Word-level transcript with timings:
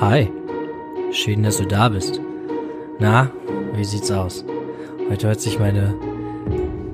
Hi, 0.00 0.28
schön, 1.12 1.44
dass 1.44 1.58
du 1.58 1.66
da 1.66 1.88
bist. 1.88 2.20
Na, 2.98 3.30
wie 3.74 3.84
sieht's 3.84 4.10
aus? 4.10 4.44
Heute 5.08 5.28
hört 5.28 5.40
sich 5.40 5.60
meine 5.60 5.94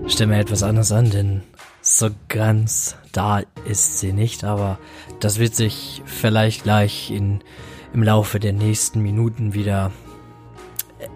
Stimme 0.07 0.39
etwas 0.39 0.63
anders 0.63 0.93
an, 0.93 1.09
denn 1.09 1.43
so 1.81 2.11
ganz 2.29 2.97
da 3.13 3.41
ist 3.65 4.01
sie 4.01 4.13
nicht, 4.13 4.45
aber 4.45 4.79
das 5.19 5.39
wird 5.39 5.55
sich 5.55 6.03
vielleicht 6.05 6.65
gleich 6.65 7.11
in, 7.11 7.43
im 7.95 8.03
Laufe 8.03 8.39
der 8.39 8.53
nächsten 8.53 9.01
Minuten 9.01 9.55
wieder 9.55 9.93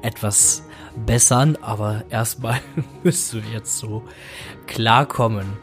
etwas 0.00 0.62
bessern, 0.96 1.58
aber 1.60 2.04
erstmal 2.08 2.62
müsst 3.02 3.30
du 3.34 3.38
jetzt 3.52 3.76
so 3.76 4.02
klarkommen. 4.66 5.58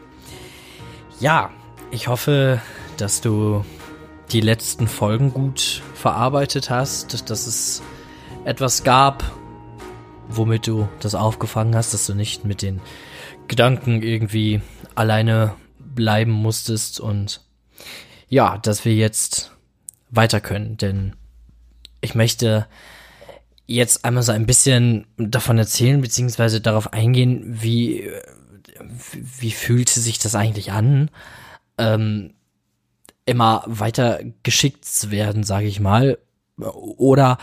Ja, 1.18 1.50
ich 1.90 2.06
hoffe, 2.06 2.62
dass 2.96 3.20
du 3.20 3.64
die 4.32 4.40
letzten 4.40 4.88
Folgen 4.88 5.32
gut 5.32 5.82
verarbeitet 5.94 6.70
hast, 6.70 7.28
dass 7.30 7.46
es 7.46 7.82
etwas 8.44 8.82
gab, 8.82 9.24
womit 10.28 10.66
du 10.66 10.88
das 11.00 11.14
aufgefangen 11.14 11.76
hast, 11.76 11.92
dass 11.92 12.06
du 12.06 12.14
nicht 12.14 12.44
mit 12.44 12.62
den 12.62 12.80
Gedanken 13.48 14.02
irgendwie 14.02 14.62
alleine 14.94 15.54
bleiben 15.78 16.32
musstest 16.32 16.98
und 16.98 17.42
ja, 18.28 18.56
dass 18.58 18.84
wir 18.84 18.94
jetzt 18.94 19.52
weiter 20.10 20.40
können, 20.40 20.78
denn 20.78 21.14
ich 22.00 22.14
möchte 22.14 22.66
jetzt 23.66 24.04
einmal 24.04 24.22
so 24.22 24.32
ein 24.32 24.46
bisschen 24.46 25.06
davon 25.18 25.58
erzählen, 25.58 26.00
beziehungsweise 26.00 26.60
darauf 26.60 26.92
eingehen, 26.92 27.42
wie, 27.46 28.10
wie 29.12 29.50
fühlte 29.50 30.00
sich 30.00 30.18
das 30.18 30.34
eigentlich 30.34 30.72
an, 30.72 31.10
ähm, 31.78 32.32
immer 33.24 33.64
weiter 33.66 34.20
geschickt 34.42 34.84
zu 34.84 35.10
werden, 35.10 35.44
sage 35.44 35.66
ich 35.66 35.80
mal, 35.80 36.18
oder 36.56 37.38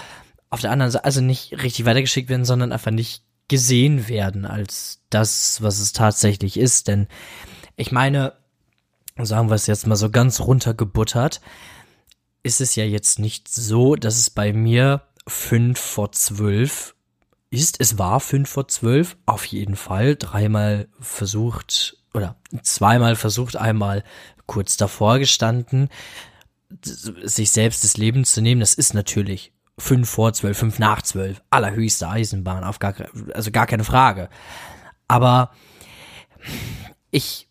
auf 0.50 0.62
der 0.62 0.72
anderen 0.72 0.92
Seite, 0.92 1.06
also 1.06 1.22
nicht 1.22 1.64
richtig 1.64 1.86
weitergeschickt 1.86 2.30
werden, 2.30 2.46
sondern 2.46 2.72
einfach 2.72 2.92
nicht 2.92 3.24
gesehen 3.48 4.08
werden 4.08 4.46
als 4.46 5.02
das, 5.10 5.62
was 5.62 5.80
es 5.80 5.94
tatsächlich 5.94 6.58
ist. 6.58 6.88
Denn 6.88 7.08
ich 7.76 7.92
meine, 7.92 8.34
sagen 9.18 9.50
wir 9.50 9.56
es 9.56 9.68
jetzt 9.68 9.88
mal 9.88 9.96
so 9.96 10.10
ganz 10.10 10.40
runtergebuttert, 10.40 11.42
ist 12.44 12.62
es 12.62 12.76
ja 12.76 12.86
jetzt 12.86 13.20
nicht 13.20 13.48
so, 13.48 13.96
dass 13.96 14.18
es 14.18 14.30
bei 14.30 14.54
mir 14.54 15.02
fünf 15.28 15.80
vor 15.80 16.12
zwölf 16.12 16.96
ist. 17.50 17.80
Es 17.80 17.98
war 17.98 18.20
fünf 18.20 18.50
vor 18.50 18.68
zwölf, 18.68 19.18
auf 19.26 19.46
jeden 19.46 19.76
Fall. 19.76 20.16
Dreimal 20.16 20.88
versucht 21.00 21.98
oder 22.14 22.36
zweimal 22.64 23.16
versucht, 23.16 23.56
einmal 23.56 24.04
kurz 24.46 24.78
davor 24.78 25.20
gestanden, 25.20 25.90
sich 26.82 27.52
selbst 27.52 27.84
das 27.84 27.98
Leben 27.98 28.26
zu 28.26 28.42
nehmen. 28.42 28.62
Das 28.62 28.74
ist 28.74 28.94
natürlich 28.94 29.54
fünf 29.78 30.10
vor 30.10 30.34
zwölf, 30.34 30.58
fünf 30.58 30.80
nach 30.80 31.02
zwölf, 31.02 31.42
allerhöchste 31.50 32.10
Eisenbahn, 32.10 32.64
auf 32.64 32.80
gar, 32.80 32.94
also 33.34 33.52
gar 33.52 33.66
keine 33.68 33.84
Frage. 33.84 34.30
Aber 35.08 35.52
ich 37.12 37.48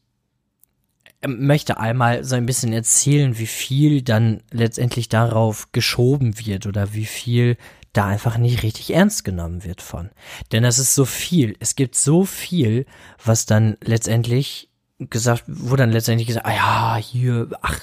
möchte 1.27 1.79
einmal 1.79 2.23
so 2.25 2.36
ein 2.36 2.47
bisschen 2.47 2.73
erzählen, 2.73 3.39
wie 3.39 3.47
viel 3.47 4.03
dann 4.03 4.42
letztendlich 4.53 5.09
darauf 5.09 5.73
geschoben 5.73 6.39
wird 6.39 6.67
oder 6.67 6.95
wie 6.95 7.06
viel 7.06 7.56
da 7.99 8.07
einfach 8.07 8.39
nicht 8.39 8.63
richtig 8.63 8.95
ernst 8.95 9.25
genommen 9.25 9.65
wird 9.65 9.83
von. 9.83 10.11
Denn 10.53 10.63
das 10.63 10.79
ist 10.79 10.95
so 10.95 11.05
viel. 11.05 11.57
Es 11.59 11.75
gibt 11.75 11.97
so 11.97 12.25
viel, 12.25 12.87
was 13.25 13.45
dann 13.45 13.77
letztendlich 13.83 14.71
gesagt, 14.99 15.43
wo 15.49 15.75
dann 15.75 15.91
letztendlich 15.91 16.29
gesagt, 16.29 16.47
ah 16.47 16.55
ja, 16.55 16.97
hier, 16.97 17.49
ach, 17.61 17.81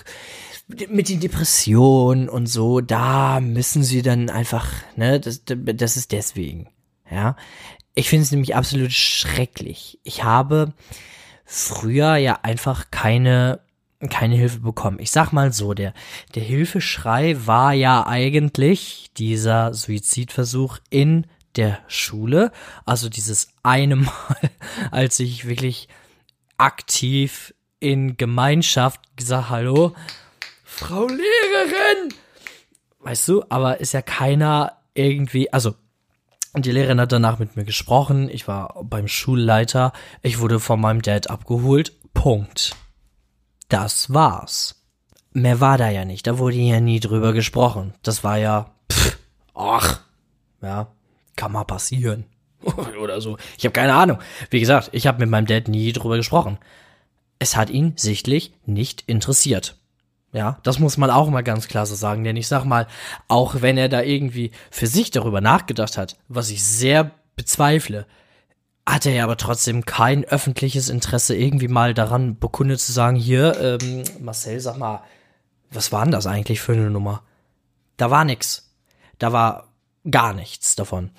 mit 0.90 1.10
den 1.10 1.20
Depressionen 1.20 2.30
und 2.30 2.48
so, 2.48 2.80
da 2.80 3.42
müssen 3.42 3.84
sie 3.84 4.02
dann 4.02 4.30
einfach, 4.30 4.72
ne, 4.96 5.20
das, 5.20 5.44
das 5.46 5.98
ist 5.98 6.14
deswegen, 6.14 6.70
ja. 7.12 7.36
Ich 7.94 8.10
finde 8.10 8.24
es 8.24 8.32
nämlich 8.32 8.56
absolut 8.56 8.92
schrecklich. 8.92 10.00
Ich 10.04 10.24
habe 10.24 10.74
früher 11.46 12.16
ja 12.16 12.40
einfach 12.42 12.90
keine 12.90 13.59
keine 14.10 14.36
Hilfe 14.36 14.60
bekommen. 14.60 15.00
Ich 15.00 15.12
sag 15.12 15.32
mal 15.32 15.54
so, 15.54 15.74
der, 15.74 15.94
der 16.36 16.44
Hilfeschrei 16.44 17.36
war 17.46 17.74
ja 17.74 18.06
eigentlich 18.06 19.12
dieser 19.18 19.74
Suizidversuch 19.74 20.80
in 20.90 21.28
der 21.56 21.80
Schule. 21.88 22.52
Also 22.86 23.10
dieses 23.10 23.50
eine 23.64 23.96
Mal, 23.96 24.38
als 24.92 25.20
ich 25.20 25.48
wirklich 25.48 25.88
aktiv 26.58 27.54
in 27.80 28.18
Gemeinschaft 28.18 29.02
gesagt, 29.18 29.50
hallo, 29.50 29.96
Frau 30.64 31.08
Lehrerin! 31.08 32.14
Weißt 33.00 33.28
du, 33.28 33.44
aber 33.50 33.80
ist 33.80 33.94
ja 33.94 34.02
keiner 34.02 34.78
irgendwie, 34.94 35.54
also 35.54 35.76
und 36.54 36.66
die 36.66 36.72
Lehrerin 36.72 37.02
hat 37.02 37.12
danach 37.12 37.38
mit 37.38 37.58
mir 37.58 37.66
gesprochen. 37.66 38.30
Ich 38.30 38.48
war 38.48 38.82
beim 38.84 39.10
Schulleiter. 39.10 39.92
Ich 40.22 40.40
wurde 40.40 40.62
von 40.62 40.80
meinem 40.80 41.02
Dad 41.02 41.30
abgeholt. 41.30 41.92
Punkt. 42.14 42.78
Das 43.70 44.14
war's. 44.14 44.84
Mehr 45.34 45.59
war 45.59 45.78
da 45.78 45.90
ja 45.90 46.06
nicht. 46.06 46.28
Da 46.28 46.38
wurde 46.38 46.58
ja 46.58 46.80
nie 46.80 47.00
drüber 47.00 47.34
gesprochen. 47.34 47.94
Das 48.03 48.24
war 48.24 48.38
ja, 48.38 48.72
pff, 48.92 49.18
ach, 49.53 50.02
ja, 50.62 50.88
kann 51.36 51.52
mal 51.52 51.66
passieren. 51.66 52.25
Oder 53.02 53.22
so. 53.22 53.38
Ich 53.58 53.66
habe 53.66 53.74
keine 53.74 53.94
Ahnung. 53.94 54.20
Wie 54.50 54.59
gesagt, 54.59 54.90
ich 54.92 55.08
habe 55.08 55.20
mit 55.20 55.30
meinem 55.30 55.46
Dad 55.46 55.68
nie 55.68 55.92
drüber 55.92 56.18
gesprochen. 56.18 56.58
Es 57.38 57.56
hat 57.56 57.70
ihn 57.70 57.94
sichtlich 57.98 58.54
nicht 58.66 59.04
interessiert. 59.08 59.75
Ja, 60.31 60.59
das 60.64 60.80
muss 60.80 60.98
man 60.98 61.09
auch 61.09 61.30
mal 61.30 61.44
ganz 61.44 61.68
klar 61.68 61.86
so 61.86 61.96
sagen, 61.96 62.25
denn 62.25 62.36
ich 62.36 62.48
sag 62.48 62.66
mal, 62.66 62.88
auch 63.30 63.62
wenn 63.62 63.78
er 63.78 63.88
da 63.88 64.02
irgendwie 64.02 64.52
für 64.70 64.88
sich 64.88 65.09
darüber 65.09 65.40
nachgedacht 65.40 65.98
hat, 65.98 66.18
was 66.28 66.50
ich 66.50 66.62
sehr 66.64 67.12
bezweifle, 67.38 68.06
hat 68.88 69.06
er 69.06 69.13
ja 69.13 69.23
aber 69.23 69.38
trotzdem 69.38 69.85
kein 69.85 70.23
öffentliches 70.23 70.90
Interesse 70.90 71.35
irgendwie 71.35 71.68
mal 71.68 71.94
daran 71.94 72.38
bekundet 72.38 72.79
zu 72.79 72.91
sagen, 72.91 73.16
hier, 73.16 73.79
ähm, 73.81 74.03
Marcel, 74.19 74.59
sag 74.59 74.78
mal, 74.78 75.03
was 75.72 75.91
war 75.91 76.03
denn 76.03 76.12
das 76.12 76.28
eigentlich 76.28 76.62
für 76.62 76.73
eine 76.73 76.90
Nummer? 76.90 77.24
Da 77.97 78.12
war 78.12 78.25
nix. 78.25 78.74
Da 79.18 79.34
war 79.34 79.74
gar 80.09 80.34
nichts 80.34 80.75
davon. 80.75 81.12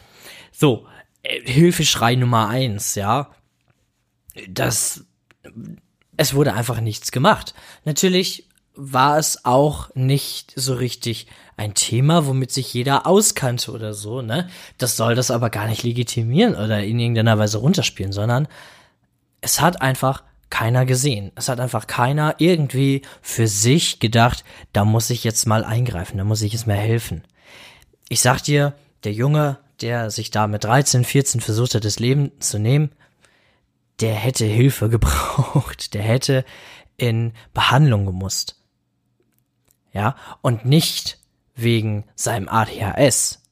So, 0.53 0.87
äh, 1.22 1.41
Hilfeschrei 1.43 2.15
Nummer 2.15 2.49
eins, 2.49 2.94
ja. 2.94 3.31
Das, 4.49 5.05
es 6.16 6.34
wurde 6.34 6.55
einfach 6.55 6.81
nichts 6.81 7.10
gemacht. 7.10 7.55
Natürlich 7.84 8.49
war 8.76 9.19
es 9.19 9.44
auch 9.44 9.94
nicht 9.94 10.53
so 10.54 10.75
richtig 10.75 11.26
ein 11.56 11.75
Thema, 11.75 12.26
womit 12.26 12.53
sich 12.53 12.72
jeder 12.75 13.06
auskannte 13.06 13.72
oder 13.72 13.94
so, 13.94 14.20
ne? 14.20 14.48
Das 14.78 14.97
soll 14.97 15.14
das 15.14 15.31
aber 15.31 15.50
gar 15.50 15.66
nicht 15.66 15.82
legitimieren 15.82 16.54
oder 16.54 16.84
in 16.84 16.98
irgendeiner 16.98 17.38
Weise 17.38 17.59
runterspielen, 17.59 18.12
sondern 18.12 18.47
es 19.41 19.60
hat 19.60 19.81
einfach 19.81 20.22
keiner 20.50 20.84
gesehen. 20.84 21.32
Es 21.34 21.48
hat 21.48 21.59
einfach 21.59 21.87
keiner 21.87 22.37
irgendwie 22.38 23.03
für 23.22 23.48
sich 23.48 23.98
gedacht, 23.98 24.44
da 24.72 24.84
muss 24.84 25.10
ich 25.10 25.25
jetzt 25.25 25.47
mal 25.47 25.64
eingreifen, 25.64 26.19
da 26.19 26.25
muss 26.25 26.43
ich 26.43 26.53
jetzt 26.53 26.66
mal 26.66 26.76
helfen. 26.76 27.25
Ich 28.08 28.20
sag 28.20 28.43
dir, 28.43 28.75
der 29.04 29.12
Junge, 29.12 29.58
der 29.81 30.10
sich 30.10 30.31
da 30.31 30.47
mit 30.47 30.64
13, 30.64 31.04
14 31.04 31.41
versucht 31.41 31.75
hat, 31.75 31.84
das 31.84 31.98
Leben 31.98 32.32
zu 32.38 32.58
nehmen, 32.58 32.91
der 34.00 34.14
hätte 34.14 34.44
Hilfe 34.44 34.88
gebraucht, 34.91 35.94
der 35.94 36.03
hätte 36.03 36.44
in 36.98 37.32
Behandlung 37.54 38.04
gemusst 38.04 38.56
ja, 39.97 40.15
und 40.43 40.67
nicht 40.67 41.19
wegen 41.55 42.05
seinem 42.15 42.49
ADHS, 42.49 43.43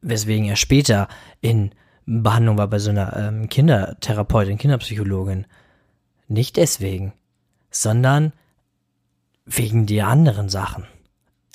weswegen 0.00 0.46
er 0.48 0.56
später 0.56 1.08
in 1.42 1.72
Behandlung 2.06 2.56
war 2.56 2.68
bei 2.68 2.78
so 2.78 2.88
einer 2.88 3.14
ähm, 3.16 3.50
Kindertherapeutin, 3.50 4.56
Kinderpsychologin. 4.56 5.46
Nicht 6.26 6.56
deswegen, 6.56 7.12
sondern 7.70 8.32
wegen 9.44 9.84
der 9.84 10.08
anderen 10.08 10.48
Sachen. 10.48 10.86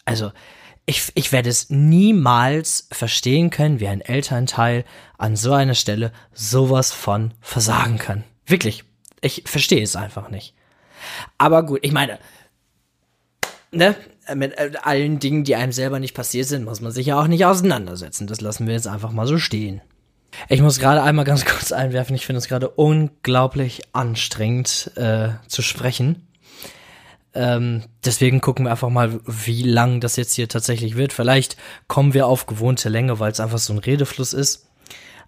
Also, 0.06 0.32
ich, 0.86 1.12
ich 1.16 1.32
werde 1.32 1.50
es 1.50 1.72
niemals 1.72 2.88
verstehen 2.92 3.50
können, 3.50 3.80
wie 3.80 3.88
ein 3.88 4.02
Elternteil 4.02 4.86
an 5.18 5.36
so 5.36 5.54
einer 5.54 5.76
Stelle 5.76 6.12
sowas 6.34 6.92
von 6.92 7.34
versagen 7.42 7.98
kann. 7.98 8.24
Wirklich. 8.46 8.84
Ich 9.22 9.44
verstehe 9.46 9.82
es 9.82 9.96
einfach 9.96 10.30
nicht. 10.30 10.54
Aber 11.38 11.66
gut, 11.66 11.80
ich 11.82 11.94
meine, 11.94 12.20
ne, 13.74 13.96
mit 14.36 14.58
äh, 14.58 14.72
allen 14.82 15.20
Dingen, 15.20 15.44
die 15.44 15.56
einem 15.56 15.72
selber 15.72 16.00
nicht 16.00 16.14
passiert 16.14 16.48
sind, 16.48 16.66
muss 16.66 16.82
man 16.82 16.92
sich 16.92 17.08
ja 17.08 17.20
auch 17.20 17.28
nicht 17.28 17.46
auseinandersetzen. 17.46 18.28
Das 18.28 18.42
lassen 18.42 18.68
wir 18.68 18.74
jetzt 18.74 18.88
einfach 18.88 19.12
mal 19.12 19.28
so 19.28 19.38
stehen. 19.38 19.82
Ich 20.50 20.62
muss 20.62 20.80
gerade 20.80 21.04
einmal 21.04 21.26
ganz 21.26 21.46
kurz 21.46 21.72
einwerfen, 21.72 22.16
ich 22.16 22.26
finde 22.26 22.40
es 22.40 22.48
gerade 22.48 22.70
unglaublich 22.70 23.82
anstrengend 23.94 24.92
äh, 24.96 25.30
zu 25.48 25.62
sprechen. 25.62 26.28
Ähm, 27.36 27.84
deswegen 28.06 28.42
gucken 28.42 28.66
wir 28.66 28.72
einfach 28.72 28.90
mal, 28.90 29.20
wie 29.26 29.64
lang 29.64 30.00
das 30.00 30.18
jetzt 30.18 30.34
hier 30.36 30.48
tatsächlich 30.48 30.96
wird. 30.96 31.14
Vielleicht 31.14 31.58
kommen 31.88 32.14
wir 32.14 32.28
auf 32.28 32.46
gewohnte 32.46 32.90
Länge, 32.90 33.20
weil 33.20 33.32
es 33.32 33.40
einfach 33.40 33.58
so 33.58 33.74
ein 33.74 33.80
Redefluss 33.80 34.34
ist. 34.34 34.70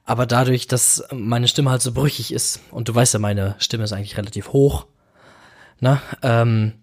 Aber 0.06 0.28
dadurch, 0.28 0.68
dass 0.68 1.04
meine 1.12 1.48
Stimme 1.48 1.72
halt 1.72 1.82
so 1.82 1.92
brüchig 1.92 2.32
ist, 2.32 2.60
und 2.70 2.88
du 2.88 2.94
weißt 2.94 3.16
ja, 3.16 3.20
meine 3.20 3.56
Stimme 3.58 3.86
ist 3.86 3.94
eigentlich 3.94 4.18
relativ 4.18 4.50
hoch, 4.50 4.86
ne, 5.80 6.00
ähm, 6.22 6.74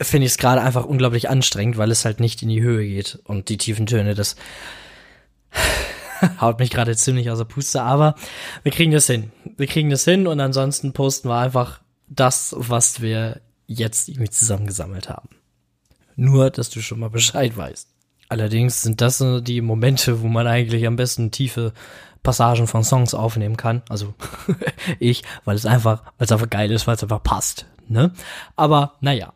finde 0.00 0.26
ich 0.26 0.32
es 0.32 0.38
gerade 0.38 0.60
einfach 0.60 0.84
unglaublich 0.84 1.28
anstrengend, 1.28 1.76
weil 1.76 1.90
es 1.90 2.04
halt 2.04 2.20
nicht 2.20 2.42
in 2.42 2.48
die 2.48 2.62
Höhe 2.62 2.86
geht 2.86 3.18
und 3.24 3.48
die 3.48 3.58
tiefen 3.58 3.86
Töne, 3.86 4.14
das 4.14 4.36
haut 6.40 6.58
mich 6.58 6.70
gerade 6.70 6.96
ziemlich 6.96 7.30
aus 7.30 7.38
der 7.38 7.44
Puste, 7.44 7.82
aber 7.82 8.14
wir 8.62 8.72
kriegen 8.72 8.92
das 8.92 9.06
hin. 9.06 9.32
Wir 9.56 9.66
kriegen 9.66 9.90
das 9.90 10.04
hin 10.04 10.26
und 10.26 10.40
ansonsten 10.40 10.92
posten 10.92 11.28
wir 11.28 11.38
einfach 11.38 11.80
das, 12.08 12.54
was 12.56 13.00
wir 13.00 13.40
jetzt 13.66 14.08
irgendwie 14.08 14.30
zusammengesammelt 14.30 15.08
haben. 15.08 15.28
Nur, 16.16 16.50
dass 16.50 16.70
du 16.70 16.80
schon 16.80 17.00
mal 17.00 17.10
Bescheid 17.10 17.56
weißt. 17.56 17.88
Allerdings 18.28 18.82
sind 18.82 19.00
das 19.00 19.24
die 19.42 19.60
Momente, 19.60 20.22
wo 20.22 20.28
man 20.28 20.46
eigentlich 20.46 20.86
am 20.86 20.96
besten 20.96 21.30
tiefe 21.30 21.72
Passagen 22.22 22.66
von 22.66 22.84
Songs 22.84 23.14
aufnehmen 23.14 23.56
kann. 23.56 23.82
Also 23.88 24.14
ich, 24.98 25.22
weil 25.44 25.56
es 25.56 25.66
einfach, 25.66 26.02
weil 26.18 26.26
es 26.26 26.32
einfach 26.32 26.50
geil 26.50 26.70
ist, 26.70 26.86
weil 26.86 26.96
es 26.96 27.02
einfach 27.02 27.22
passt. 27.22 27.66
Ne? 27.88 28.12
Aber 28.56 28.94
naja, 29.00 29.32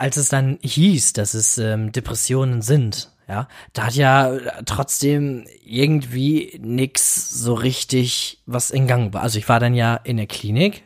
als 0.00 0.16
es 0.16 0.30
dann 0.30 0.58
hieß, 0.62 1.12
dass 1.12 1.34
es 1.34 1.58
ähm, 1.58 1.92
Depressionen 1.92 2.62
sind, 2.62 3.12
ja, 3.28 3.48
da 3.74 3.84
hat 3.84 3.94
ja 3.94 4.32
trotzdem 4.64 5.46
irgendwie 5.62 6.58
nix 6.58 7.28
so 7.30 7.52
richtig 7.52 8.42
was 8.46 8.70
in 8.70 8.86
Gang 8.86 9.12
war. 9.12 9.20
Also 9.20 9.38
ich 9.38 9.48
war 9.50 9.60
dann 9.60 9.74
ja 9.74 9.96
in 9.96 10.16
der 10.16 10.26
Klinik, 10.26 10.84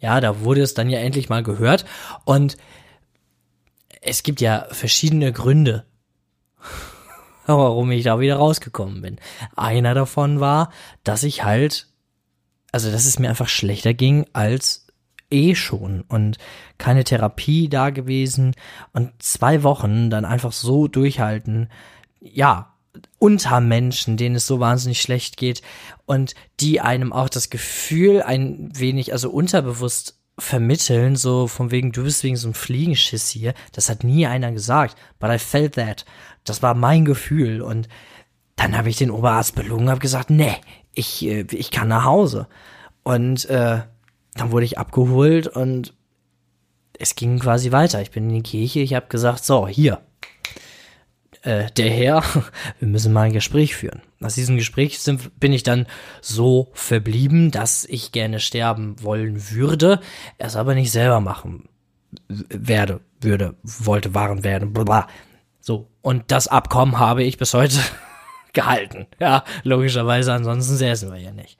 ja, 0.00 0.20
da 0.20 0.40
wurde 0.40 0.62
es 0.62 0.74
dann 0.74 0.90
ja 0.90 0.98
endlich 0.98 1.28
mal 1.28 1.44
gehört 1.44 1.84
und 2.24 2.56
es 4.00 4.24
gibt 4.24 4.40
ja 4.40 4.66
verschiedene 4.72 5.32
Gründe, 5.32 5.86
warum 7.46 7.92
ich 7.92 8.02
da 8.02 8.18
wieder 8.18 8.36
rausgekommen 8.36 9.00
bin. 9.00 9.20
Einer 9.54 9.94
davon 9.94 10.40
war, 10.40 10.72
dass 11.04 11.22
ich 11.22 11.44
halt, 11.44 11.86
also 12.72 12.90
dass 12.90 13.06
es 13.06 13.20
mir 13.20 13.28
einfach 13.30 13.48
schlechter 13.48 13.94
ging 13.94 14.26
als 14.32 14.83
eh 15.34 15.54
schon 15.54 16.02
und 16.02 16.38
keine 16.78 17.04
Therapie 17.04 17.68
da 17.68 17.90
gewesen 17.90 18.54
und 18.92 19.10
zwei 19.18 19.62
Wochen 19.62 20.08
dann 20.08 20.24
einfach 20.24 20.52
so 20.52 20.88
durchhalten, 20.88 21.68
ja, 22.20 22.70
unter 23.18 23.60
Menschen, 23.60 24.16
denen 24.16 24.36
es 24.36 24.46
so 24.46 24.60
wahnsinnig 24.60 25.00
schlecht 25.00 25.36
geht 25.36 25.62
und 26.06 26.34
die 26.60 26.80
einem 26.80 27.12
auch 27.12 27.28
das 27.28 27.50
Gefühl 27.50 28.22
ein 28.22 28.70
wenig, 28.72 29.12
also 29.12 29.30
unterbewusst 29.30 30.20
vermitteln, 30.38 31.16
so 31.16 31.46
von 31.48 31.70
wegen, 31.70 31.92
du 31.92 32.04
bist 32.04 32.22
wegen 32.22 32.36
so 32.36 32.48
einem 32.48 32.54
Fliegenschiss 32.54 33.28
hier. 33.28 33.54
Das 33.72 33.88
hat 33.88 34.04
nie 34.04 34.26
einer 34.26 34.52
gesagt, 34.52 34.96
but 35.18 35.30
I 35.30 35.38
felt 35.38 35.74
that. 35.74 36.04
Das 36.44 36.62
war 36.62 36.74
mein 36.74 37.04
Gefühl 37.04 37.62
und 37.62 37.88
dann 38.56 38.76
habe 38.76 38.88
ich 38.88 38.96
den 38.96 39.10
Oberarzt 39.10 39.54
belogen, 39.54 39.90
habe 39.90 40.00
gesagt, 40.00 40.30
nee, 40.30 40.56
ich, 40.92 41.24
äh, 41.24 41.46
ich 41.50 41.70
kann 41.70 41.88
nach 41.88 42.04
Hause. 42.04 42.46
Und 43.02 43.44
äh, 43.46 43.82
dann 44.36 44.52
wurde 44.52 44.66
ich 44.66 44.78
abgeholt 44.78 45.46
und 45.46 45.94
es 46.98 47.14
ging 47.14 47.38
quasi 47.38 47.72
weiter. 47.72 48.00
Ich 48.02 48.10
bin 48.10 48.28
in 48.28 48.36
die 48.36 48.42
Kirche, 48.42 48.80
ich 48.80 48.94
habe 48.94 49.06
gesagt, 49.08 49.44
so, 49.44 49.66
hier, 49.66 50.00
äh, 51.42 51.70
der 51.72 51.90
Herr, 51.90 52.22
wir 52.78 52.88
müssen 52.88 53.12
mal 53.12 53.22
ein 53.22 53.32
Gespräch 53.32 53.76
führen. 53.76 54.02
Aus 54.20 54.34
diesem 54.34 54.56
Gespräch 54.56 54.98
sind, 55.00 55.38
bin 55.38 55.52
ich 55.52 55.62
dann 55.62 55.86
so 56.20 56.70
verblieben, 56.72 57.50
dass 57.50 57.84
ich 57.84 58.12
gerne 58.12 58.40
sterben 58.40 59.02
wollen 59.02 59.50
würde, 59.50 60.00
es 60.38 60.56
aber 60.56 60.74
nicht 60.74 60.90
selber 60.90 61.20
machen 61.20 61.68
werde, 62.28 63.00
würde, 63.20 63.56
wollte, 63.62 64.14
waren, 64.14 64.44
werden, 64.44 64.72
bla. 64.72 65.08
So. 65.60 65.88
Und 66.00 66.24
das 66.30 66.48
Abkommen 66.48 66.98
habe 66.98 67.22
ich 67.22 67.38
bis 67.38 67.54
heute 67.54 67.78
gehalten. 68.52 69.06
Ja, 69.18 69.44
logischerweise, 69.62 70.32
ansonsten 70.32 70.76
säßen 70.76 71.12
wir 71.12 71.20
ja 71.20 71.32
nicht. 71.32 71.58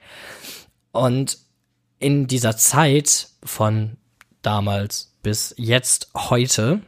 Und 0.91 1.44
in 1.99 2.27
dieser 2.27 2.57
Zeit 2.57 3.29
von 3.43 3.97
damals 4.41 5.15
bis 5.23 5.55
jetzt 5.57 6.09
heute 6.15 6.81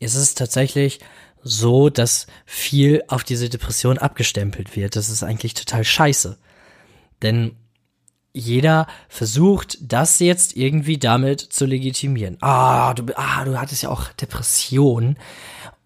ist 0.00 0.14
es 0.14 0.34
tatsächlich 0.34 1.00
so, 1.42 1.88
dass 1.88 2.26
viel 2.44 3.02
auf 3.08 3.24
diese 3.24 3.48
Depression 3.48 3.98
abgestempelt 3.98 4.76
wird. 4.76 4.96
Das 4.96 5.08
ist 5.08 5.22
eigentlich 5.22 5.54
total 5.54 5.84
scheiße. 5.84 6.38
Denn 7.22 7.56
jeder 8.32 8.86
versucht, 9.08 9.78
das 9.80 10.18
jetzt 10.18 10.56
irgendwie 10.56 10.98
damit 10.98 11.40
zu 11.40 11.64
legitimieren. 11.64 12.36
Ah, 12.40 12.94
du, 12.94 13.04
ah, 13.16 13.44
du 13.44 13.58
hattest 13.58 13.82
ja 13.82 13.88
auch 13.88 14.12
Depression. 14.12 15.16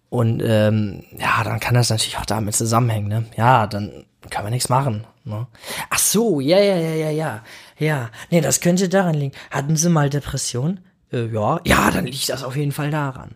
Und 0.09 0.41
ähm, 0.45 1.05
ja, 1.17 1.43
dann 1.43 1.59
kann 1.59 1.73
das 1.73 1.89
natürlich 1.89 2.17
auch 2.17 2.25
damit 2.25 2.55
zusammenhängen, 2.55 3.07
ne? 3.07 3.25
Ja, 3.35 3.65
dann 3.65 4.05
kann 4.29 4.43
man 4.43 4.53
nichts 4.53 4.69
machen. 4.69 5.05
Ne? 5.25 5.47
Ach 5.89 5.99
so, 5.99 6.39
ja, 6.39 6.59
ja, 6.59 6.75
ja, 6.75 6.95
ja, 6.95 7.09
ja. 7.09 7.43
Ja, 7.79 8.09
nee, 8.29 8.41
das 8.41 8.61
könnte 8.61 8.89
daran 8.89 9.15
liegen. 9.15 9.35
Hatten 9.51 9.75
Sie 9.75 9.89
mal 9.89 10.09
Depression? 10.09 10.79
Äh, 11.11 11.27
ja, 11.27 11.59
ja, 11.65 11.91
dann 11.91 12.05
liegt 12.05 12.29
das 12.29 12.43
auf 12.43 12.55
jeden 12.55 12.71
Fall 12.71 12.91
daran 12.91 13.35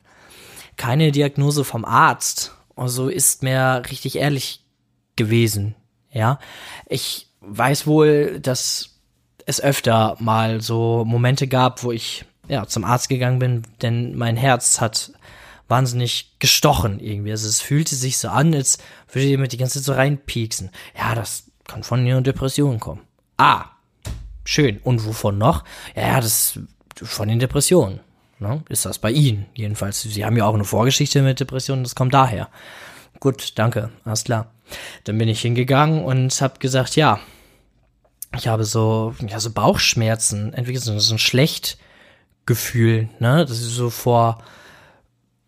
keine 0.78 1.12
Diagnose 1.12 1.64
vom 1.64 1.84
Arzt. 1.84 2.56
Also 2.76 3.10
ist 3.10 3.44
mir 3.44 3.82
richtig 3.90 4.18
ehrlich 4.18 4.64
gewesen. 5.16 5.76
Ja, 6.12 6.40
ich 6.88 7.28
weiß 7.42 7.88
wohl, 7.88 8.40
dass 8.40 9.00
es 9.46 9.60
öfter 9.60 10.16
mal 10.20 10.62
so 10.62 11.04
Momente 11.06 11.48
gab, 11.48 11.84
wo 11.84 11.92
ich 11.92 12.26
ja 12.48 12.66
zum 12.68 12.84
Arzt 12.84 13.10
gegangen 13.10 13.40
bin, 13.40 13.64
denn 13.82 14.16
mein 14.16 14.38
Herz 14.38 14.80
hat 14.80 15.12
wahnsinnig 15.68 16.36
gestochen 16.40 17.00
irgendwie. 17.00 17.32
Also 17.32 17.50
es 17.50 17.60
fühlte 17.60 17.96
sich 17.96 18.20
so 18.20 18.30
an, 18.30 18.54
als 18.54 18.78
würde 19.12 19.28
jemand 19.28 19.52
die 19.52 19.58
ganze 19.58 19.80
Zeit 19.80 19.86
so 19.86 19.94
reinpieksen. 19.94 20.70
Ja, 20.98 21.14
das 21.16 21.46
kann 21.68 21.84
von 21.84 22.00
einer 22.00 22.22
Depression 22.22 22.80
kommen. 22.80 23.02
Ah, 23.38 23.66
schön. 24.44 24.80
Und 24.84 25.06
wovon 25.06 25.38
noch? 25.38 25.64
Ja, 25.96 26.20
das 26.20 26.60
von 26.96 27.28
den 27.28 27.40
Depressionen. 27.40 28.00
Ne? 28.40 28.64
Ist 28.70 28.86
das 28.86 29.00
bei 29.00 29.12
Ihnen 29.12 29.48
jedenfalls? 29.54 30.02
Sie 30.02 30.26
haben 30.26 30.38
ja 30.38 30.46
auch 30.46 30.54
eine 30.54 30.64
Vorgeschichte 30.64 31.22
mit 31.22 31.40
Depressionen, 31.40 31.84
das 31.84 31.96
kommt 31.96 32.14
daher. 32.14 32.50
Gut, 33.20 33.54
danke, 33.58 33.90
alles 34.06 34.24
klar. 34.24 34.52
Dann 35.06 35.18
bin 35.18 35.28
ich 35.28 35.42
hingegangen 35.42 36.04
und 36.04 36.40
habe 36.42 36.60
gesagt, 36.60 36.96
ja, 36.96 37.20
ich 38.36 38.48
habe 38.48 38.64
so, 38.64 39.16
ja, 39.28 39.40
so 39.40 39.52
Bauchschmerzen, 39.52 40.54
entwickelt 40.54 40.84
so, 40.84 40.98
so 41.00 41.16
ein 41.16 41.20
Schlechtgefühl, 41.20 43.10
ne, 43.20 43.46
das 43.46 43.60
ist 43.60 43.72
so 43.72 43.90
vor, 43.90 44.44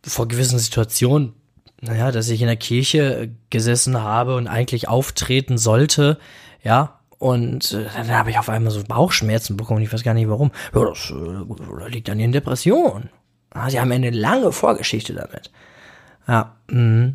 vor 0.04 0.28
gewissen 0.28 0.58
Situationen, 0.58 1.34
naja, 1.82 2.12
dass 2.12 2.30
ich 2.30 2.42
in 2.42 2.48
der 2.48 2.56
Kirche 2.56 3.32
gesessen 3.50 4.02
habe 4.02 4.36
und 4.36 4.48
eigentlich 4.48 4.88
auftreten 4.88 5.58
sollte, 5.58 6.20
ja, 6.64 7.00
und 7.20 7.74
äh, 7.74 7.86
dann 7.94 8.10
habe 8.12 8.32
ich 8.32 8.40
auf 8.40 8.50
einmal 8.50 8.72
so 8.72 8.82
Bauchschmerzen 8.84 9.58
bekommen. 9.58 9.82
Ich 9.82 9.92
weiß 9.92 10.04
gar 10.04 10.14
nicht 10.14 10.30
warum. 10.30 10.52
Ja, 10.74 10.86
das 10.86 11.12
äh, 11.12 11.90
liegt 11.90 12.10
an 12.10 12.18
den 12.18 12.32
Depressionen. 12.32 13.10
Sie 13.68 13.80
haben 13.80 13.92
eine 13.92 14.10
lange 14.10 14.52
Vorgeschichte 14.52 15.14
damit. 15.14 15.52
Ja. 16.28 16.56
Mh. 16.70 17.14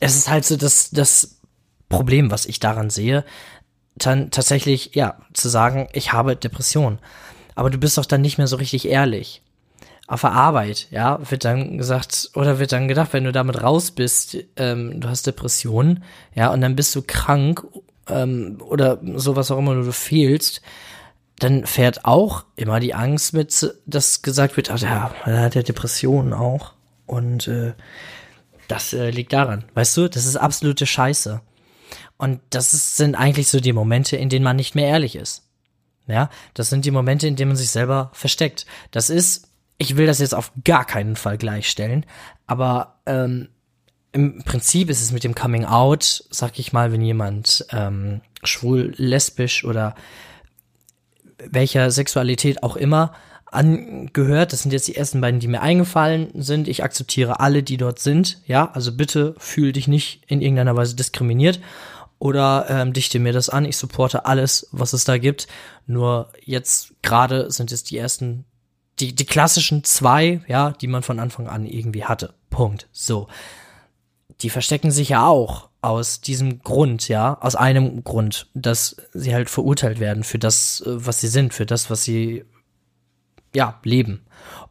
Es 0.00 0.16
ist 0.16 0.28
halt 0.28 0.44
so 0.44 0.56
das, 0.56 0.90
das 0.90 1.40
Problem, 1.88 2.32
was 2.32 2.46
ich 2.46 2.58
daran 2.58 2.90
sehe, 2.90 3.24
dann 3.94 4.30
tatsächlich, 4.30 4.94
ja, 4.94 5.18
zu 5.32 5.48
sagen, 5.48 5.88
ich 5.92 6.12
habe 6.12 6.34
Depression. 6.34 6.98
Aber 7.54 7.70
du 7.70 7.78
bist 7.78 7.98
doch 7.98 8.06
dann 8.06 8.22
nicht 8.22 8.38
mehr 8.38 8.48
so 8.48 8.56
richtig 8.56 8.88
ehrlich. 8.88 9.42
Auf 10.12 10.20
der 10.20 10.32
Arbeit, 10.32 10.88
ja, 10.90 11.18
wird 11.30 11.46
dann 11.46 11.78
gesagt, 11.78 12.32
oder 12.34 12.58
wird 12.58 12.72
dann 12.72 12.86
gedacht, 12.86 13.14
wenn 13.14 13.24
du 13.24 13.32
damit 13.32 13.62
raus 13.62 13.92
bist, 13.92 14.36
ähm, 14.56 15.00
du 15.00 15.08
hast 15.08 15.26
Depressionen, 15.26 16.04
ja, 16.34 16.52
und 16.52 16.60
dann 16.60 16.76
bist 16.76 16.94
du 16.94 17.00
krank 17.00 17.64
ähm, 18.08 18.58
oder 18.60 19.00
sowas 19.14 19.50
auch 19.50 19.56
immer 19.56 19.74
du 19.74 19.90
fehlst, 19.90 20.60
dann 21.38 21.64
fährt 21.64 22.04
auch 22.04 22.44
immer 22.56 22.78
die 22.78 22.92
Angst 22.92 23.32
mit, 23.32 23.74
dass 23.86 24.20
gesagt 24.20 24.58
wird, 24.58 24.70
ach, 24.70 24.80
der, 24.80 25.14
der 25.24 25.40
hat 25.40 25.54
ja 25.54 25.62
Depressionen 25.62 26.34
auch. 26.34 26.74
Und 27.06 27.48
äh, 27.48 27.72
das 28.68 28.92
äh, 28.92 29.08
liegt 29.08 29.32
daran. 29.32 29.64
Weißt 29.72 29.96
du, 29.96 30.08
das 30.08 30.26
ist 30.26 30.36
absolute 30.36 30.84
Scheiße. 30.84 31.40
Und 32.18 32.40
das 32.50 32.74
ist, 32.74 32.98
sind 32.98 33.14
eigentlich 33.14 33.48
so 33.48 33.60
die 33.60 33.72
Momente, 33.72 34.18
in 34.18 34.28
denen 34.28 34.44
man 34.44 34.56
nicht 34.56 34.74
mehr 34.74 34.88
ehrlich 34.88 35.16
ist. 35.16 35.48
Ja, 36.06 36.28
das 36.52 36.68
sind 36.68 36.84
die 36.84 36.90
Momente, 36.90 37.26
in 37.26 37.36
denen 37.36 37.48
man 37.48 37.56
sich 37.56 37.70
selber 37.70 38.10
versteckt. 38.12 38.66
Das 38.90 39.08
ist, 39.08 39.48
ich 39.82 39.96
will 39.96 40.06
das 40.06 40.20
jetzt 40.20 40.34
auf 40.34 40.52
gar 40.64 40.84
keinen 40.84 41.16
Fall 41.16 41.36
gleichstellen, 41.36 42.06
aber 42.46 43.00
ähm, 43.06 43.48
im 44.12 44.42
Prinzip 44.44 44.90
ist 44.90 45.02
es 45.02 45.10
mit 45.10 45.24
dem 45.24 45.34
Coming 45.34 45.64
Out, 45.64 46.24
sag 46.30 46.58
ich 46.58 46.72
mal, 46.72 46.92
wenn 46.92 47.00
jemand 47.00 47.66
ähm, 47.70 48.20
schwul, 48.44 48.94
lesbisch 48.96 49.64
oder 49.64 49.94
welcher 51.44 51.90
Sexualität 51.90 52.62
auch 52.62 52.76
immer 52.76 53.12
angehört. 53.46 54.52
Das 54.52 54.62
sind 54.62 54.72
jetzt 54.72 54.86
die 54.86 54.96
ersten 54.96 55.20
beiden, 55.20 55.40
die 55.40 55.48
mir 55.48 55.62
eingefallen 55.62 56.30
sind. 56.34 56.68
Ich 56.68 56.84
akzeptiere 56.84 57.40
alle, 57.40 57.62
die 57.62 57.76
dort 57.76 57.98
sind. 57.98 58.40
Ja, 58.46 58.70
also 58.72 58.92
bitte 58.92 59.34
fühl 59.38 59.72
dich 59.72 59.88
nicht 59.88 60.22
in 60.26 60.40
irgendeiner 60.40 60.76
Weise 60.76 60.94
diskriminiert 60.94 61.60
oder 62.18 62.66
ähm, 62.68 62.92
dichte 62.92 63.18
mir 63.18 63.32
das 63.32 63.48
an. 63.48 63.64
Ich 63.64 63.76
supporte 63.76 64.26
alles, 64.26 64.68
was 64.70 64.92
es 64.92 65.04
da 65.04 65.18
gibt. 65.18 65.48
Nur 65.86 66.30
jetzt 66.44 66.94
gerade 67.02 67.50
sind 67.50 67.72
es 67.72 67.82
die 67.82 67.98
ersten, 67.98 68.44
die, 69.02 69.14
die 69.14 69.26
klassischen 69.26 69.84
zwei, 69.84 70.40
ja, 70.48 70.70
die 70.70 70.86
man 70.86 71.02
von 71.02 71.18
Anfang 71.18 71.48
an 71.48 71.66
irgendwie 71.66 72.04
hatte. 72.04 72.34
Punkt. 72.48 72.88
So 72.92 73.28
die 74.42 74.50
verstecken 74.50 74.90
sich 74.90 75.10
ja 75.10 75.26
auch 75.26 75.68
aus 75.80 76.20
diesem 76.20 76.62
Grund, 76.62 77.08
ja, 77.08 77.38
aus 77.40 77.56
einem 77.56 78.04
Grund, 78.04 78.48
dass 78.54 78.96
sie 79.12 79.34
halt 79.34 79.50
verurteilt 79.50 80.00
werden 80.00 80.24
für 80.24 80.38
das, 80.38 80.80
äh, 80.82 81.06
was 81.06 81.20
sie 81.20 81.28
sind, 81.28 81.54
für 81.54 81.66
das, 81.66 81.90
was 81.90 82.04
sie 82.04 82.44
ja, 83.54 83.80
leben. 83.84 84.24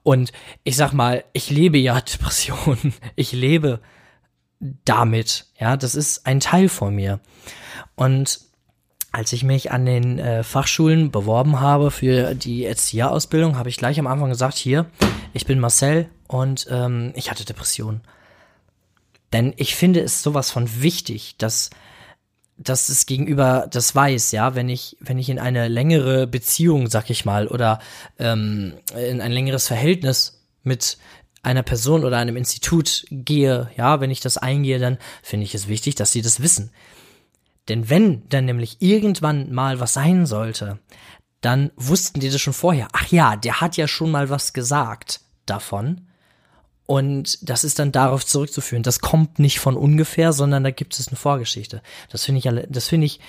Und 0.04 0.32
ich 0.64 0.76
sag 0.76 0.94
mal, 0.94 1.24
ich 1.34 1.50
lebe 1.50 1.78
ja 1.78 2.00
Depressionen. 2.02 2.94
Ich 3.16 3.32
lebe 3.32 3.80
damit. 4.60 5.48
Ja, 5.60 5.78
das 5.78 5.96
ist 5.96 6.26
ein 6.26 6.40
Teil 6.40 6.70
von 6.70 6.96
mir. 6.96 7.20
Und 7.96 8.40
als 9.12 9.34
ich 9.34 9.44
mich 9.44 9.72
an 9.72 9.86
den 9.86 10.20
äh, 10.20 10.44
Fachschulen 10.44 11.12
beworben 11.12 11.60
habe 11.60 11.91
für 11.91 12.34
die 12.34 12.65
Erzieherausbildung, 12.65 13.58
habe 13.58 13.70
ich 13.70 13.77
gleich 13.77 14.00
am 14.00 14.08
Anfang 14.08 14.30
gesagt, 14.30 14.58
hier, 14.58 14.86
ich 15.34 15.46
bin 15.46 15.60
Marcel 15.60 16.10
und 16.27 16.68
ähm, 16.70 17.12
ich 17.15 17.30
hatte 17.30 17.46
Depressionen. 17.46 18.01
Denn 19.34 19.53
ich 19.58 19.75
finde 19.75 20.01
es 20.01 20.24
sowas 20.24 20.51
von 20.51 20.82
wichtig, 20.82 21.36
dass 21.38 21.70
dass 22.63 22.89
es 22.89 23.08
gegenüber 23.08 23.68
das 23.72 23.96
weiß, 23.96 24.34
ja, 24.34 24.53
wenn 24.53 24.70
ich, 24.70 24.96
wenn 25.00 25.18
ich 25.18 25.30
in 25.30 25.39
eine 25.39 25.68
längere 25.68 26.27
Beziehung, 26.27 26.89
sag 26.89 27.10
ich 27.10 27.25
mal, 27.25 27.48
oder 27.48 27.80
ähm, 28.20 28.74
in 28.96 29.20
ein 29.20 29.32
längeres 29.32 29.68
Verhältnis 29.68 30.44
mit 30.63 31.00
einer 31.41 31.63
Person 31.63 32.06
oder 32.06 32.18
einem 32.18 32.38
Institut 32.38 33.06
gehe, 33.10 33.72
ja, 33.75 34.00
wenn 34.00 34.12
ich 34.12 34.20
das 34.20 34.38
eingehe, 34.38 34.77
dann 34.77 35.00
finde 35.24 35.46
ich 35.46 35.56
es 35.56 35.68
wichtig, 35.68 35.96
dass 35.96 36.12
sie 36.12 36.22
das 36.22 36.41
wissen. 36.41 36.72
Denn 37.70 37.89
wenn 37.89 38.27
dann 38.30 38.46
nämlich 38.46 38.82
irgendwann 38.82 39.51
mal 39.53 39.80
was 39.80 39.94
sein 39.94 40.25
sollte, 40.25 40.80
dann 41.41 41.72
wussten 41.75 42.20
die 42.20 42.30
das 42.30 42.41
schon 42.41 42.53
vorher. 42.53 42.88
Ach 42.94 43.08
ja, 43.08 43.36
der 43.36 43.62
hat 43.62 43.77
ja 43.77 43.88
schon 43.88 44.12
mal 44.12 44.30
was 44.30 44.53
gesagt 44.53 45.22
davon. 45.46 46.08
Und 46.86 47.50
das 47.50 47.63
ist 47.63 47.80
dann 47.80 47.91
darauf 47.91 48.25
zurückzuführen. 48.25 48.84
Das 48.84 49.00
kommt 49.00 49.39
nicht 49.39 49.60
von 49.60 49.77
ungefähr, 49.77 50.34
sondern 50.34 50.63
da 50.63 50.72
gibt 50.72 51.00
es 51.00 51.08
eine 51.08 51.18
Vorgeschichte. 51.18 51.82
Das 52.10 52.25
finde 52.25 52.39
ich, 52.39 52.68
das 52.70 52.88
finde 52.88 53.06
ich 53.06 53.20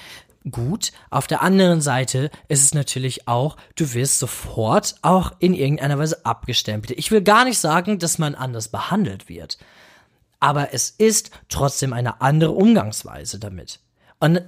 gut. 0.50 0.92
Auf 1.10 1.26
der 1.26 1.42
anderen 1.42 1.80
Seite 1.80 2.30
ist 2.48 2.64
es 2.64 2.74
natürlich 2.74 3.28
auch, 3.28 3.56
du 3.76 3.94
wirst 3.94 4.18
sofort 4.18 4.96
auch 5.02 5.32
in 5.38 5.54
irgendeiner 5.54 5.98
Weise 5.98 6.26
abgestempelt. 6.26 6.98
Ich 6.98 7.10
will 7.10 7.22
gar 7.22 7.44
nicht 7.44 7.58
sagen, 7.58 7.98
dass 7.98 8.18
man 8.18 8.34
anders 8.34 8.68
behandelt 8.68 9.28
wird. 9.28 9.58
Aber 10.40 10.74
es 10.74 10.90
ist 10.90 11.30
trotzdem 11.48 11.92
eine 11.92 12.20
andere 12.20 12.52
Umgangsweise 12.52 13.38
damit. 13.38 13.78
Und 14.22 14.40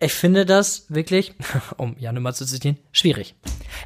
ich 0.00 0.14
finde 0.14 0.44
das 0.44 0.86
wirklich, 0.88 1.32
um 1.76 1.94
Jan 1.96 2.20
mal 2.20 2.34
zu 2.34 2.44
zitieren, 2.44 2.76
schwierig. 2.90 3.36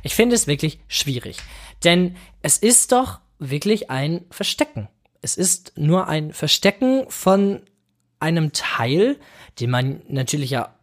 Ich 0.02 0.14
finde 0.14 0.34
es 0.34 0.46
wirklich 0.46 0.78
schwierig. 0.88 1.36
Denn 1.84 2.16
es 2.40 2.56
ist 2.56 2.92
doch 2.92 3.20
wirklich 3.38 3.90
ein 3.90 4.24
Verstecken. 4.30 4.88
Es 5.20 5.36
ist 5.36 5.74
nur 5.76 6.08
ein 6.08 6.32
Verstecken 6.32 7.04
von 7.10 7.60
einem 8.18 8.52
Teil, 8.54 9.18
den 9.60 9.68
man 9.68 10.00
natürlich 10.08 10.48
ja 10.48 10.74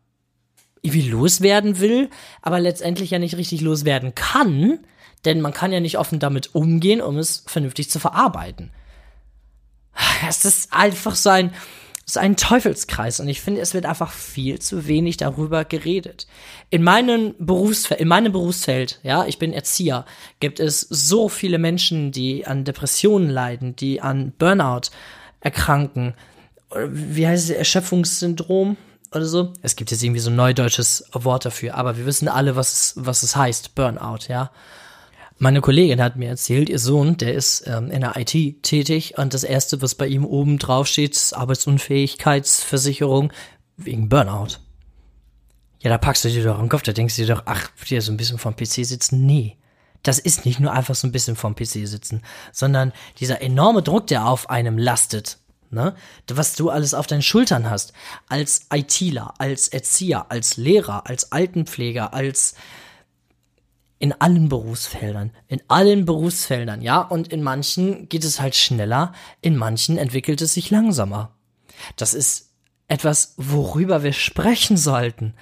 irgendwie 0.84 1.10
loswerden 1.10 1.80
will, 1.80 2.12
aber 2.44 2.60
letztendlich 2.60 3.10
ja 3.10 3.18
nicht 3.18 3.38
richtig 3.38 3.62
loswerden 3.62 4.14
kann, 4.14 4.82
denn 5.26 5.42
man 5.42 5.54
kann 5.54 5.72
ja 5.72 5.80
nicht 5.80 5.98
offen 5.98 6.20
damit 6.20 6.54
umgehen, 6.54 7.02
um 7.02 7.18
es 7.18 7.44
vernünftig 7.48 7.90
zu 7.90 7.98
verarbeiten. 7.98 8.70
Es 10.30 10.46
ist 10.46 10.74
einfach 10.74 11.16
so 11.16 11.32
ein, 11.32 11.56
ist 12.06 12.18
ein 12.18 12.36
Teufelskreis 12.36 13.20
und 13.20 13.28
ich 13.30 13.42
finde, 13.42 13.62
es 13.62 13.74
wird 13.74 13.86
einfach 13.86 14.12
viel 14.12 14.60
zu 14.60 14.88
wenig 14.88 15.18
darüber 15.18 15.64
geredet. 15.64 16.28
In 16.70 16.84
meinem 16.84 17.34
Berufsfeld, 17.40 18.02
in 18.02 18.08
meinem 18.08 18.32
Berufsfeld, 18.32 19.00
ja, 19.04 19.26
ich 19.26 19.40
bin 19.40 19.54
Erzieher, 19.54 20.06
gibt 20.40 20.60
es 20.60 20.82
so 20.82 21.30
viele 21.30 21.58
Menschen, 21.58 22.12
die 22.12 22.46
an 22.46 22.66
Depressionen 22.66 23.30
leiden, 23.30 23.76
die 23.76 24.02
an 24.02 24.34
Burnout 24.38 24.90
erkranken. 25.40 26.14
Wie 26.76 27.26
heißt 27.26 27.50
es, 27.50 27.56
Erschöpfungssyndrom 27.56 28.76
oder 29.14 29.26
so? 29.26 29.54
Es 29.62 29.76
gibt 29.76 29.92
jetzt 29.92 30.04
irgendwie 30.04 30.20
so 30.20 30.30
ein 30.30 30.36
neudeutsches 30.36 31.06
Wort 31.14 31.46
dafür, 31.46 31.76
aber 31.76 31.98
wir 31.98 32.06
wissen 32.06 32.28
alle, 32.28 32.56
was 32.58 32.94
was 32.98 33.24
es 33.24 33.36
heißt, 33.36 33.76
Burnout, 33.76 34.28
ja. 34.28 34.52
Meine 35.38 35.62
Kollegin 35.62 36.02
hat 36.02 36.16
mir 36.16 36.30
erzählt, 36.30 36.70
ihr 36.70 36.80
Sohn, 36.80 37.18
der 37.18 37.34
ist 37.34 37.66
ähm, 37.68 37.90
in 37.90 38.02
der 38.02 38.16
IT 38.18 38.64
tätig 38.64 39.18
und 39.18 39.34
das 39.34 39.44
erste, 39.44 39.82
was 39.82 39.96
bei 39.96 40.08
ihm 40.08 40.26
oben 40.26 40.60
drauf 40.60 40.88
steht, 40.88 41.16
ist 41.16 41.34
Arbeitsunfähigkeitsversicherung 41.34 43.34
wegen 43.78 44.10
Burnout. 44.10 44.60
Ja, 45.82 45.90
da 45.90 45.98
packst 45.98 46.24
du 46.24 46.30
dir 46.30 46.44
doch 46.44 46.60
am 46.60 46.70
Kopf, 46.70 46.84
da 46.84 46.94
denkst 46.94 47.16
du 47.16 47.24
dir 47.24 47.36
doch, 47.36 47.44
ach, 47.46 47.70
dir 47.90 48.02
so 48.02 48.12
ein 48.12 48.18
bisschen 48.18 48.38
vom 48.38 48.56
PC 48.56 48.86
sitzen. 48.86 49.26
Nee. 49.26 49.58
Das 50.02 50.20
ist 50.20 50.46
nicht 50.46 50.60
nur 50.60 50.72
einfach 50.72 50.96
so 50.96 51.08
ein 51.08 51.12
bisschen 51.12 51.36
vom 51.36 51.56
PC 51.56 51.88
sitzen, 51.88 52.22
sondern 52.52 52.92
dieser 53.20 53.42
enorme 53.42 53.82
Druck, 53.82 54.08
der 54.08 54.28
auf 54.28 54.50
einem 54.50 54.78
lastet, 54.78 55.38
ne? 55.72 55.96
Was 56.28 56.56
du 56.56 56.70
alles 56.70 56.94
auf 56.94 57.08
deinen 57.08 57.22
Schultern 57.22 57.70
hast, 57.70 57.94
als 58.28 58.68
ITler, 58.74 59.34
als 59.38 59.70
Erzieher, 59.70 60.30
als 60.30 60.58
Lehrer, 60.58 61.08
als 61.08 61.32
Altenpfleger, 61.32 62.14
als 62.14 62.56
in 64.04 64.12
allen 64.12 64.50
Berufsfeldern, 64.50 65.32
in 65.48 65.62
allen 65.70 66.04
Berufsfeldern, 66.04 66.82
ja, 66.82 67.00
und 67.00 67.30
in 67.30 67.42
manchen 67.42 68.10
geht 68.10 68.26
es 68.26 68.42
halt 68.42 68.54
schneller, 68.54 69.14
in 69.40 69.56
manchen 69.56 69.98
entwickelt 69.98 70.42
es 70.42 70.56
sich 70.56 70.72
langsamer. 70.72 71.38
Das 71.96 72.14
ist 72.14 72.50
etwas, 72.90 73.34
worüber 73.38 74.04
wir 74.04 74.12
sprechen 74.12 74.76
sollten, 74.76 75.36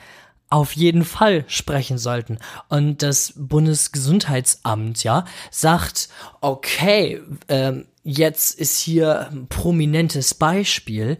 auf 0.51 0.73
jeden 0.73 1.05
Fall 1.05 1.43
sprechen 1.47 1.97
sollten. 1.97 2.37
Und 2.69 3.01
das 3.01 3.33
Bundesgesundheitsamt, 3.35 5.03
ja, 5.03 5.25
sagt, 5.49 6.09
okay, 6.41 7.19
ähm, 7.47 7.87
jetzt 8.03 8.59
ist 8.59 8.77
hier 8.77 9.27
ein 9.31 9.47
prominentes 9.47 10.35
Beispiel, 10.35 11.17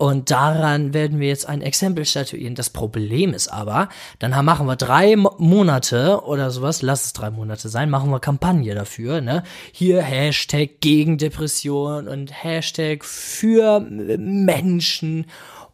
und 0.00 0.30
daran 0.30 0.94
werden 0.94 1.20
wir 1.20 1.28
jetzt 1.28 1.46
ein 1.46 1.60
Exempel 1.60 2.06
statuieren. 2.06 2.54
Das 2.54 2.70
Problem 2.70 3.34
ist 3.34 3.48
aber, 3.48 3.90
dann 4.18 4.32
machen 4.46 4.66
wir 4.66 4.76
drei 4.76 5.14
Monate 5.14 6.22
oder 6.24 6.50
sowas, 6.50 6.80
lass 6.80 7.04
es 7.04 7.12
drei 7.12 7.30
Monate 7.30 7.68
sein, 7.68 7.90
machen 7.90 8.08
wir 8.10 8.18
Kampagne 8.18 8.74
dafür, 8.74 9.20
ne? 9.20 9.42
Hier 9.72 10.00
Hashtag 10.00 10.80
gegen 10.80 11.18
Depression 11.18 12.08
und 12.08 12.32
Hashtag 12.32 13.04
für 13.04 13.80
Menschen 13.80 15.26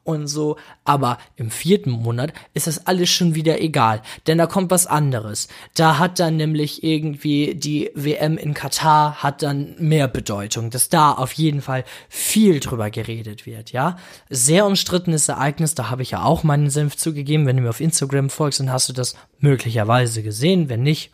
und 0.06 0.28
so. 0.28 0.56
Aber 0.84 1.18
im 1.36 1.50
vierten 1.50 1.90
Monat 1.90 2.32
ist 2.54 2.66
das 2.66 2.86
alles 2.86 3.10
schon 3.10 3.34
wieder 3.34 3.60
egal, 3.60 4.02
denn 4.26 4.38
da 4.38 4.46
kommt 4.46 4.70
was 4.70 4.86
anderes. 4.86 5.48
Da 5.74 5.98
hat 5.98 6.18
dann 6.18 6.36
nämlich 6.36 6.84
irgendwie 6.84 7.54
die 7.54 7.90
WM 7.94 8.38
in 8.38 8.54
Katar 8.54 9.22
hat 9.22 9.42
dann 9.42 9.74
mehr 9.78 10.08
Bedeutung, 10.08 10.70
dass 10.70 10.88
da 10.88 11.12
auf 11.12 11.32
jeden 11.32 11.60
Fall 11.60 11.84
viel 12.08 12.60
drüber 12.60 12.90
geredet 12.90 13.46
wird, 13.46 13.72
ja. 13.72 13.96
Sehr 14.30 14.66
umstrittenes 14.66 15.28
Ereignis, 15.28 15.74
da 15.74 15.90
habe 15.90 16.02
ich 16.02 16.12
ja 16.12 16.22
auch 16.22 16.42
meinen 16.42 16.70
Senf 16.70 16.96
zugegeben. 16.96 17.46
Wenn 17.46 17.56
du 17.56 17.62
mir 17.62 17.70
auf 17.70 17.80
Instagram 17.80 18.30
folgst, 18.30 18.60
dann 18.60 18.72
hast 18.72 18.88
du 18.88 18.92
das 18.92 19.16
möglicherweise 19.40 20.22
gesehen. 20.22 20.68
Wenn 20.68 20.82
nicht, 20.82 21.10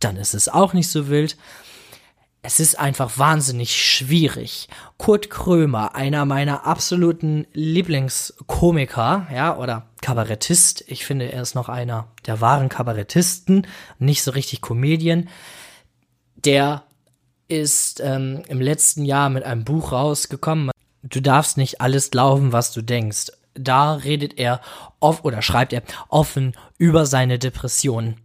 dann 0.00 0.16
ist 0.16 0.34
es 0.34 0.48
auch 0.48 0.72
nicht 0.72 0.88
so 0.88 1.08
wild. 1.08 1.36
Es 2.46 2.60
ist 2.60 2.78
einfach 2.78 3.18
wahnsinnig 3.18 3.74
schwierig. 3.74 4.68
Kurt 4.98 5.30
Krömer, 5.30 5.96
einer 5.96 6.24
meiner 6.26 6.64
absoluten 6.64 7.44
Lieblingskomiker, 7.52 9.26
ja, 9.34 9.56
oder 9.56 9.88
Kabarettist. 10.00 10.84
Ich 10.86 11.04
finde, 11.04 11.32
er 11.32 11.42
ist 11.42 11.56
noch 11.56 11.68
einer 11.68 12.06
der 12.24 12.40
wahren 12.40 12.68
Kabarettisten, 12.68 13.66
nicht 13.98 14.22
so 14.22 14.30
richtig 14.30 14.60
Comedian. 14.60 15.28
Der 16.36 16.84
ist 17.48 17.98
ähm, 17.98 18.44
im 18.46 18.60
letzten 18.60 19.04
Jahr 19.04 19.28
mit 19.28 19.42
einem 19.42 19.64
Buch 19.64 19.90
rausgekommen. 19.90 20.70
Du 21.02 21.20
darfst 21.20 21.56
nicht 21.56 21.80
alles 21.80 22.12
glauben, 22.12 22.52
was 22.52 22.70
du 22.70 22.80
denkst. 22.80 23.32
Da 23.54 23.94
redet 23.94 24.38
er 24.38 24.60
oft 25.00 25.24
oder 25.24 25.42
schreibt 25.42 25.72
er 25.72 25.82
offen 26.10 26.54
über 26.78 27.06
seine 27.06 27.40
Depression. 27.40 28.20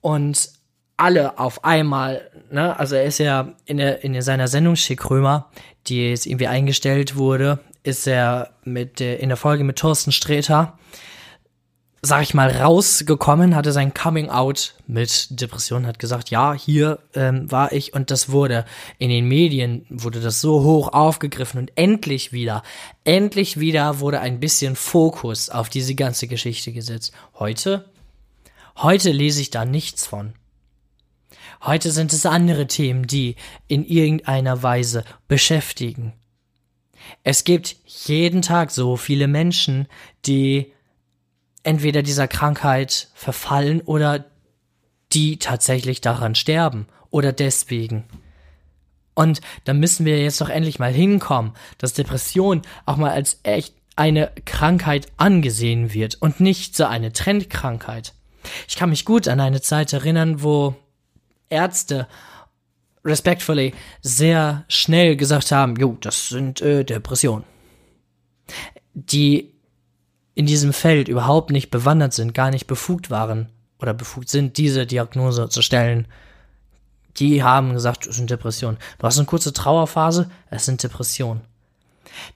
Und 0.00 0.63
alle 0.96 1.38
auf 1.38 1.64
einmal, 1.64 2.30
ne, 2.50 2.78
also 2.78 2.94
er 2.94 3.04
ist 3.04 3.18
ja 3.18 3.52
in, 3.66 3.78
der, 3.78 4.04
in 4.04 4.20
seiner 4.22 4.48
Sendung 4.48 4.76
Schick 4.76 5.10
Römer, 5.10 5.50
die 5.86 6.10
jetzt 6.10 6.26
irgendwie 6.26 6.46
eingestellt 6.46 7.16
wurde, 7.16 7.58
ist 7.82 8.06
er 8.06 8.50
mit 8.64 9.00
der, 9.00 9.20
in 9.20 9.28
der 9.28 9.36
Folge 9.36 9.64
mit 9.64 9.76
Thorsten 9.76 10.12
Sträter, 10.12 10.78
sag 12.00 12.22
ich 12.22 12.34
mal, 12.34 12.50
rausgekommen, 12.50 13.56
hatte 13.56 13.72
sein 13.72 13.94
Coming 13.94 14.28
Out 14.28 14.74
mit 14.86 15.40
Depression, 15.40 15.86
hat 15.86 15.98
gesagt, 15.98 16.30
ja, 16.30 16.52
hier 16.52 16.98
ähm, 17.14 17.50
war 17.50 17.72
ich 17.72 17.94
und 17.94 18.10
das 18.10 18.30
wurde 18.30 18.64
in 18.98 19.08
den 19.10 19.26
Medien, 19.26 19.86
wurde 19.88 20.20
das 20.20 20.40
so 20.40 20.62
hoch 20.62 20.92
aufgegriffen 20.92 21.58
und 21.58 21.72
endlich 21.76 22.32
wieder, 22.32 22.62
endlich 23.04 23.58
wieder 23.58 24.00
wurde 24.00 24.20
ein 24.20 24.38
bisschen 24.38 24.76
Fokus 24.76 25.50
auf 25.50 25.70
diese 25.70 25.94
ganze 25.94 26.28
Geschichte 26.28 26.72
gesetzt. 26.72 27.12
Heute, 27.38 27.86
heute 28.76 29.10
lese 29.10 29.40
ich 29.40 29.50
da 29.50 29.64
nichts 29.64 30.06
von. 30.06 30.34
Heute 31.64 31.92
sind 31.92 32.12
es 32.12 32.26
andere 32.26 32.66
Themen, 32.66 33.06
die 33.06 33.36
in 33.68 33.86
irgendeiner 33.86 34.62
Weise 34.62 35.02
beschäftigen. 35.28 36.12
Es 37.22 37.44
gibt 37.44 37.76
jeden 37.86 38.42
Tag 38.42 38.70
so 38.70 38.96
viele 38.98 39.28
Menschen, 39.28 39.88
die 40.26 40.72
entweder 41.62 42.02
dieser 42.02 42.28
Krankheit 42.28 43.08
verfallen 43.14 43.80
oder 43.80 44.26
die 45.14 45.38
tatsächlich 45.38 46.02
daran 46.02 46.34
sterben 46.34 46.86
oder 47.08 47.32
deswegen. 47.32 48.04
Und 49.14 49.40
da 49.64 49.72
müssen 49.72 50.04
wir 50.04 50.20
jetzt 50.20 50.42
doch 50.42 50.50
endlich 50.50 50.78
mal 50.78 50.92
hinkommen, 50.92 51.52
dass 51.78 51.94
Depression 51.94 52.60
auch 52.84 52.96
mal 52.96 53.12
als 53.12 53.40
echt 53.42 53.74
eine 53.96 54.32
Krankheit 54.44 55.06
angesehen 55.16 55.94
wird 55.94 56.20
und 56.20 56.40
nicht 56.40 56.76
so 56.76 56.84
eine 56.84 57.12
Trendkrankheit. 57.12 58.12
Ich 58.68 58.76
kann 58.76 58.90
mich 58.90 59.06
gut 59.06 59.28
an 59.28 59.40
eine 59.40 59.62
Zeit 59.62 59.94
erinnern, 59.94 60.42
wo 60.42 60.74
Ärzte 61.48 62.06
respectfully 63.04 63.74
sehr 64.00 64.64
schnell 64.68 65.16
gesagt 65.16 65.52
haben, 65.52 65.76
jo, 65.76 65.96
das 66.00 66.28
sind 66.28 66.60
äh, 66.60 66.84
Depressionen. 66.84 67.44
Die 68.94 69.52
in 70.34 70.46
diesem 70.46 70.72
Feld 70.72 71.08
überhaupt 71.08 71.50
nicht 71.50 71.70
bewandert 71.70 72.12
sind, 72.12 72.34
gar 72.34 72.50
nicht 72.50 72.66
befugt 72.66 73.10
waren 73.10 73.50
oder 73.78 73.94
befugt 73.94 74.28
sind, 74.28 74.56
diese 74.56 74.86
Diagnose 74.86 75.48
zu 75.48 75.62
stellen, 75.62 76.08
die 77.16 77.42
haben 77.42 77.72
gesagt, 77.72 78.06
es 78.06 78.16
sind 78.16 78.30
Depressionen. 78.30 78.78
Du 78.98 79.06
hast 79.06 79.18
eine 79.18 79.26
kurze 79.26 79.52
Trauerphase, 79.52 80.30
es 80.50 80.64
sind 80.64 80.82
Depressionen. 80.82 81.42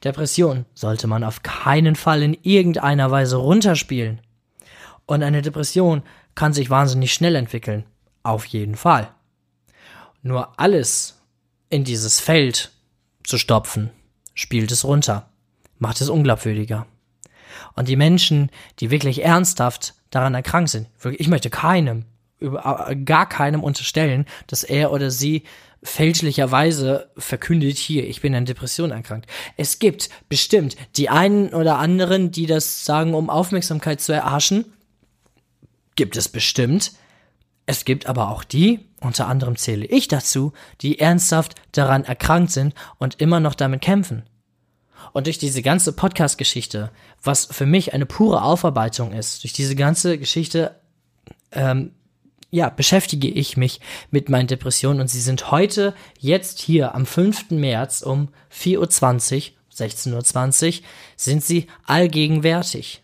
Depression 0.05 0.67
sollte 0.75 1.07
man 1.07 1.25
auf 1.25 1.43
keinen 1.43 1.97
Fall 1.97 2.23
in 2.23 2.37
irgendeiner 2.43 3.11
Weise 3.11 3.37
runterspielen. 3.37 4.21
Und 5.07 5.23
eine 5.23 5.43
Depression 5.43 6.03
kann 6.35 6.53
sich 6.53 6.71
wahnsinnig 6.71 7.13
schnell 7.13 7.35
entwickeln. 7.35 7.85
Auf 8.29 8.45
jeden 8.45 8.77
Fall. 8.77 9.09
Nur 10.21 10.61
alles 10.61 11.19
in 11.71 11.85
dieses 11.85 12.21
Feld 12.21 12.73
zu 13.25 13.39
stopfen, 13.39 13.89
spielt 14.35 14.71
es 14.71 14.85
runter, 14.85 15.31
macht 15.79 16.03
es 16.03 16.11
unglaubwürdiger. 16.11 16.87
Und 17.75 17.89
die 17.89 17.97
Menschen, 17.97 18.51
die 18.81 18.91
wirklich 18.91 19.25
ernsthaft 19.25 19.95
daran 20.11 20.35
erkrankt 20.35 20.69
sind, 20.69 20.89
ich 21.17 21.29
möchte 21.29 21.49
keinem, 21.49 22.05
gar 23.07 23.27
keinem 23.27 23.65
unterstellen, 23.65 24.27
dass 24.47 24.63
er 24.63 24.93
oder 24.93 25.11
sie 25.11 25.45
fälschlicherweise 25.83 27.11
verkündet, 27.17 27.79
hier, 27.79 28.07
ich 28.07 28.21
bin 28.21 28.35
an 28.35 28.45
Depression 28.45 28.91
erkrankt. 28.91 29.27
Es 29.57 29.79
gibt 29.79 30.11
bestimmt 30.29 30.77
die 30.99 31.09
einen 31.09 31.55
oder 31.55 31.79
anderen, 31.79 32.31
die 32.31 32.45
das 32.45 32.85
sagen, 32.85 33.15
um 33.15 33.31
Aufmerksamkeit 33.31 34.03
zu 34.03 34.13
erhaschen. 34.13 34.67
Gibt 35.97 36.19
es 36.19 36.29
bestimmt. 36.29 36.93
Es 37.69 37.85
gibt 37.85 38.07
aber 38.07 38.31
auch 38.31 38.45
die, 38.45 38.81
unter 39.03 39.29
anderem 39.29 39.57
zähle 39.57 39.85
ich 39.85 40.09
dazu, 40.09 40.55
die 40.81 41.01
ernsthaft 41.01 41.55
daran 41.73 42.03
erkrankt 42.03 42.51
sind 42.51 42.75
und 42.97 43.21
immer 43.21 43.41
noch 43.41 43.55
damit 43.55 43.83
kämpfen. 43.83 44.23
Und 45.13 45.27
durch 45.27 45.37
diese 45.37 45.61
ganze 45.61 45.93
Podcast-Geschichte, 45.93 46.91
was 47.23 47.45
für 47.45 47.67
mich 47.67 47.93
eine 47.93 48.07
pure 48.07 48.41
Aufarbeitung 48.41 49.13
ist, 49.13 49.45
durch 49.45 49.53
diese 49.53 49.77
ganze 49.77 50.17
Geschichte, 50.17 50.77
ähm, 51.53 51.93
ja, 52.49 52.71
beschäftige 52.71 53.29
ich 53.29 53.59
mich 53.59 53.83
mit 54.11 54.31
meinen 54.31 54.47
Depressionen 54.47 55.03
und 55.03 55.09
sie 55.09 55.21
sind 55.21 55.51
heute, 55.51 55.95
jetzt 56.19 56.61
hier 56.61 56.95
am 56.95 57.05
5. 57.05 57.51
März 57.51 58.01
um 58.01 58.31
4.20 58.51 58.79
Uhr, 58.79 59.57
16.20 59.77 60.67
Uhr, 60.69 60.85
sind 61.17 61.45
sie 61.45 61.67
allgegenwärtig. 61.85 63.03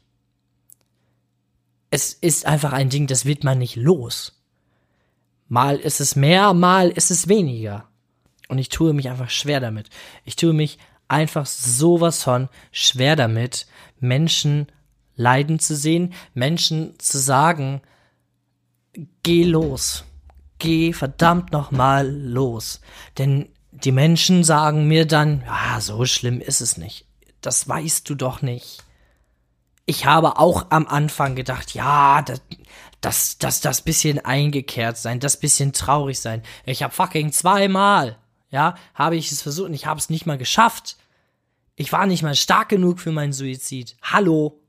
Es 1.90 2.14
ist 2.14 2.46
einfach 2.46 2.72
ein 2.72 2.88
Ding, 2.88 3.06
das 3.06 3.26
wird 3.26 3.44
man 3.44 3.58
nicht 3.58 3.76
los. 3.76 4.33
Mal 5.54 5.76
ist 5.76 6.00
es 6.00 6.16
mehr, 6.16 6.52
mal 6.52 6.90
ist 6.90 7.12
es 7.12 7.28
weniger. 7.28 7.84
Und 8.48 8.58
ich 8.58 8.70
tue 8.70 8.92
mich 8.92 9.08
einfach 9.08 9.30
schwer 9.30 9.60
damit. 9.60 9.88
Ich 10.24 10.34
tue 10.34 10.52
mich 10.52 10.80
einfach 11.06 11.46
sowas 11.46 12.24
von 12.24 12.48
schwer 12.72 13.14
damit, 13.14 13.68
Menschen 14.00 14.66
leiden 15.14 15.60
zu 15.60 15.76
sehen, 15.76 16.12
Menschen 16.34 16.98
zu 16.98 17.18
sagen, 17.18 17.82
geh 19.22 19.44
los. 19.44 20.02
Geh 20.58 20.92
verdammt 20.92 21.52
nochmal 21.52 22.10
los. 22.10 22.80
Denn 23.16 23.48
die 23.70 23.92
Menschen 23.92 24.42
sagen 24.42 24.88
mir 24.88 25.06
dann, 25.06 25.44
ja, 25.46 25.80
so 25.80 26.04
schlimm 26.04 26.40
ist 26.40 26.62
es 26.62 26.78
nicht. 26.78 27.06
Das 27.42 27.68
weißt 27.68 28.10
du 28.10 28.16
doch 28.16 28.42
nicht. 28.42 28.82
Ich 29.86 30.04
habe 30.04 30.36
auch 30.40 30.66
am 30.70 30.88
Anfang 30.88 31.36
gedacht, 31.36 31.74
ja, 31.74 32.22
das, 32.22 32.40
das, 33.04 33.38
das, 33.38 33.60
das 33.60 33.82
bisschen 33.82 34.24
eingekehrt 34.24 34.96
sein, 34.96 35.20
das 35.20 35.38
bisschen 35.38 35.72
traurig 35.72 36.18
sein. 36.18 36.42
Ich 36.64 36.82
habe 36.82 36.94
fucking 36.94 37.32
zweimal, 37.32 38.16
ja, 38.50 38.76
habe 38.94 39.16
ich 39.16 39.30
es 39.30 39.42
versucht 39.42 39.68
und 39.68 39.74
ich 39.74 39.86
habe 39.86 40.00
es 40.00 40.10
nicht 40.10 40.26
mal 40.26 40.38
geschafft. 40.38 40.96
Ich 41.76 41.92
war 41.92 42.06
nicht 42.06 42.22
mal 42.22 42.34
stark 42.34 42.68
genug 42.70 43.00
für 43.00 43.12
meinen 43.12 43.32
Suizid. 43.32 43.96
Hallo. 44.02 44.60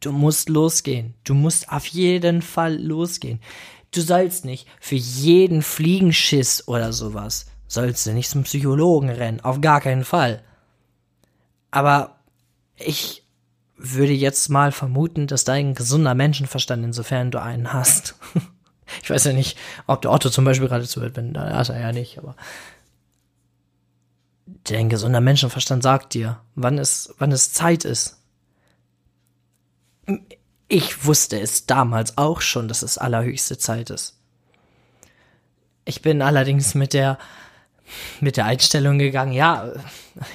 Du 0.00 0.12
musst 0.12 0.48
losgehen. 0.48 1.14
Du 1.24 1.34
musst 1.34 1.70
auf 1.70 1.86
jeden 1.86 2.42
Fall 2.42 2.80
losgehen. 2.80 3.40
Du 3.90 4.00
sollst 4.00 4.44
nicht 4.44 4.68
für 4.80 4.94
jeden 4.94 5.62
Fliegenschiss 5.62 6.66
oder 6.66 6.92
sowas, 6.92 7.46
sollst 7.68 8.06
du 8.06 8.12
nicht 8.12 8.30
zum 8.30 8.44
Psychologen 8.44 9.10
rennen. 9.10 9.40
Auf 9.40 9.60
gar 9.60 9.80
keinen 9.80 10.04
Fall. 10.04 10.42
Aber 11.70 12.20
ich 12.76 13.21
würde 13.82 14.12
jetzt 14.12 14.48
mal 14.48 14.72
vermuten, 14.72 15.26
dass 15.26 15.44
dein 15.44 15.74
gesunder 15.74 16.14
Menschenverstand, 16.14 16.84
insofern 16.84 17.30
du 17.30 17.42
einen 17.42 17.72
hast. 17.72 18.16
ich 19.02 19.10
weiß 19.10 19.24
ja 19.24 19.32
nicht, 19.32 19.58
ob 19.86 20.02
der 20.02 20.12
Otto 20.12 20.30
zum 20.30 20.44
Beispiel 20.44 20.68
gerade 20.68 20.86
zuhört, 20.86 21.16
wenn, 21.16 21.34
da 21.34 21.56
hat 21.56 21.68
er 21.68 21.80
ja 21.80 21.92
nicht, 21.92 22.18
aber 22.18 22.36
dein 24.64 24.88
gesunder 24.88 25.20
Menschenverstand 25.20 25.82
sagt 25.82 26.14
dir, 26.14 26.40
wann 26.54 26.78
es, 26.78 27.14
wann 27.18 27.32
es 27.32 27.52
Zeit 27.52 27.84
ist. 27.84 28.18
Ich 30.68 31.04
wusste 31.04 31.40
es 31.40 31.66
damals 31.66 32.16
auch 32.18 32.40
schon, 32.40 32.68
dass 32.68 32.82
es 32.82 32.98
allerhöchste 32.98 33.58
Zeit 33.58 33.90
ist. 33.90 34.18
Ich 35.84 36.02
bin 36.02 36.22
allerdings 36.22 36.74
mit 36.74 36.92
der 36.92 37.18
mit 38.20 38.36
der 38.36 38.46
Einstellung 38.46 38.98
gegangen, 38.98 39.32
ja, 39.32 39.72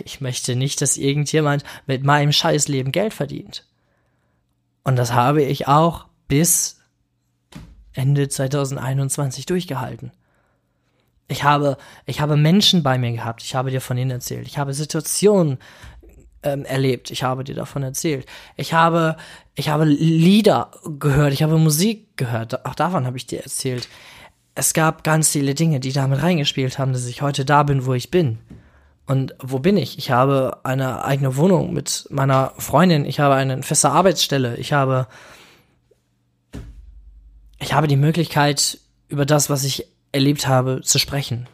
ich 0.04 0.22
möchte 0.22 0.56
nicht, 0.56 0.82
dass 0.82 0.98
irgendjemand 0.98 1.64
mit 1.86 2.04
meinem 2.04 2.32
Scheißleben 2.32 2.92
Geld 2.92 3.14
verdient. 3.14 3.66
Und 4.84 4.96
das 4.96 5.14
habe 5.14 5.44
ich 5.44 5.68
auch 5.68 6.06
bis 6.28 6.80
Ende 7.94 8.30
2021 8.30 9.46
durchgehalten. 9.46 10.12
Ich 11.28 11.44
habe, 11.44 11.78
ich 12.06 12.22
habe 12.22 12.38
Menschen 12.38 12.84
bei 12.84 12.98
mir 12.98 13.12
gehabt, 13.12 13.44
ich 13.44 13.54
habe 13.56 13.72
dir 13.72 13.82
von 13.82 13.98
ihnen 13.98 14.12
erzählt. 14.12 14.48
Ich 14.48 14.58
habe 14.58 14.74
Situationen 14.74 15.58
ähm, 16.44 16.64
erlebt, 16.64 17.12
ich 17.12 17.24
habe 17.24 17.44
dir 17.44 17.56
davon 17.56 17.84
erzählt. 17.84 18.26
Ich 18.56 18.74
habe, 18.74 19.18
ich 19.56 19.70
habe 19.70 19.84
Lieder 19.84 20.72
gehört, 21.00 21.34
ich 21.34 21.44
habe 21.44 21.58
Musik 21.58 22.16
gehört, 22.16 22.66
auch 22.66 22.76
davon 22.76 23.06
habe 23.06 23.18
ich 23.18 23.28
dir 23.28 23.42
erzählt. 23.42 23.90
Es 24.60 24.74
gab 24.74 25.04
ganz 25.04 25.30
viele 25.30 25.54
Dinge, 25.54 25.80
die 25.80 25.92
damit 25.92 26.24
reingespielt 26.24 26.80
haben, 26.80 26.92
dass 26.92 27.06
ich 27.06 27.22
heute 27.22 27.46
da 27.46 27.62
bin, 27.62 27.86
wo 27.86 27.94
ich 27.94 28.10
bin. 28.10 28.40
Und 29.06 29.36
wo 29.40 29.60
bin 29.60 29.78
ich? 29.78 30.00
Ich 30.00 30.10
habe 30.10 30.62
eine 30.64 31.06
eigene 31.06 31.38
Wohnung 31.38 31.74
mit 31.74 32.08
meiner 32.10 32.54
Freundin, 32.58 33.06
ich 33.06 33.20
habe 33.20 33.36
eine 33.36 33.62
feste 33.62 33.92
Arbeitsstelle, 33.92 34.56
ich 34.58 34.74
habe, 34.74 35.06
ich 37.60 37.74
habe 37.74 37.88
die 37.88 37.98
Möglichkeit, 37.98 38.80
über 39.10 39.28
das, 39.28 39.52
was 39.52 39.64
ich 39.64 39.86
erlebt 40.12 40.48
habe, 40.48 40.82
zu 40.82 40.98
sprechen. 40.98 41.48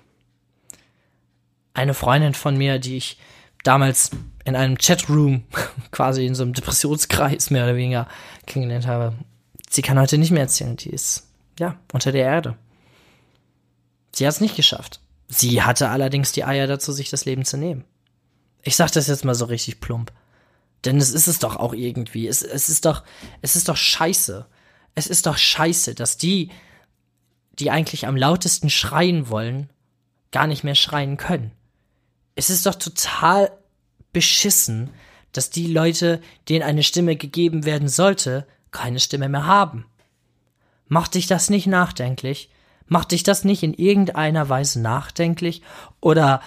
Eine 1.74 1.96
Freundin 1.96 2.34
von 2.34 2.56
mir, 2.56 2.80
die 2.80 2.96
ich 2.96 3.20
damals 3.66 4.12
in 4.46 4.56
einem 4.56 4.78
Chatroom, 4.78 5.44
quasi 5.92 6.26
in 6.26 6.36
so 6.36 6.44
einem 6.44 6.54
Depressionskreis 6.54 7.50
mehr 7.50 7.66
oder 7.66 7.76
weniger 7.76 8.08
kennengelernt 8.46 8.88
habe, 8.88 9.14
sie 9.70 9.82
kann 9.82 10.00
heute 10.00 10.18
nicht 10.18 10.32
mehr 10.32 10.44
erzählen. 10.44 10.78
Die 10.78 10.92
ist, 10.92 11.28
ja, 11.60 11.76
unter 11.92 12.14
der 12.14 12.24
Erde. 12.24 12.56
Sie 14.14 14.26
hat 14.26 14.36
es 14.36 14.42
nicht 14.42 14.56
geschafft. 14.56 15.00
Sie 15.28 15.64
hatte 15.64 15.90
allerdings 15.90 16.32
die 16.32 16.44
Eier 16.44 16.68
dazu, 16.68 16.92
sich 16.92 17.10
das 17.10 17.26
Leben 17.26 17.46
zu 17.46 17.58
nehmen. 17.58 17.86
Ich 18.62 18.76
sag 18.76 18.92
das 18.92 19.08
jetzt 19.08 19.26
mal 19.26 19.36
so 19.36 19.46
richtig 19.46 19.80
plump. 19.80 20.12
Denn 20.86 20.98
es 20.98 21.12
ist 21.12 21.28
es 21.28 21.40
doch 21.40 21.56
auch 21.56 21.74
irgendwie. 21.74 22.28
Es, 22.28 22.42
es 22.42 22.70
ist 22.70 22.86
doch, 22.86 23.04
es 23.42 23.56
ist 23.56 23.70
doch 23.70 23.78
scheiße. 23.78 24.46
Es 24.96 25.08
ist 25.08 25.26
doch 25.26 25.38
scheiße, 25.38 25.96
dass 25.96 26.18
die, 26.18 26.52
die 27.60 27.72
eigentlich 27.72 28.06
am 28.06 28.16
lautesten 28.16 28.70
schreien 28.70 29.30
wollen, 29.30 29.70
gar 30.32 30.48
nicht 30.48 30.64
mehr 30.64 30.76
schreien 30.76 31.18
können. 31.18 31.52
Es 32.36 32.50
ist 32.50 32.66
doch 32.66 32.76
total 32.76 33.52
beschissen, 34.12 34.90
dass 35.32 35.50
die 35.50 35.68
Leute, 35.68 36.22
denen 36.50 36.64
eine 36.64 36.84
Stimme 36.84 37.16
gegeben 37.16 37.66
werden 37.66 37.88
sollte, 37.88 38.48
keine 38.72 39.00
Stimme 39.00 39.30
mehr 39.30 39.46
haben. 39.46 39.86
Macht 40.88 41.16
dich 41.16 41.28
das 41.28 41.50
nicht 41.50 41.66
nachdenklich? 41.66 42.50
Macht 42.88 43.12
dich 43.12 43.24
das 43.24 43.44
nicht 43.44 43.64
in 43.64 43.74
irgendeiner 43.74 44.50
Weise 44.50 44.82
nachdenklich? 44.82 45.62
Oder, 46.02 46.42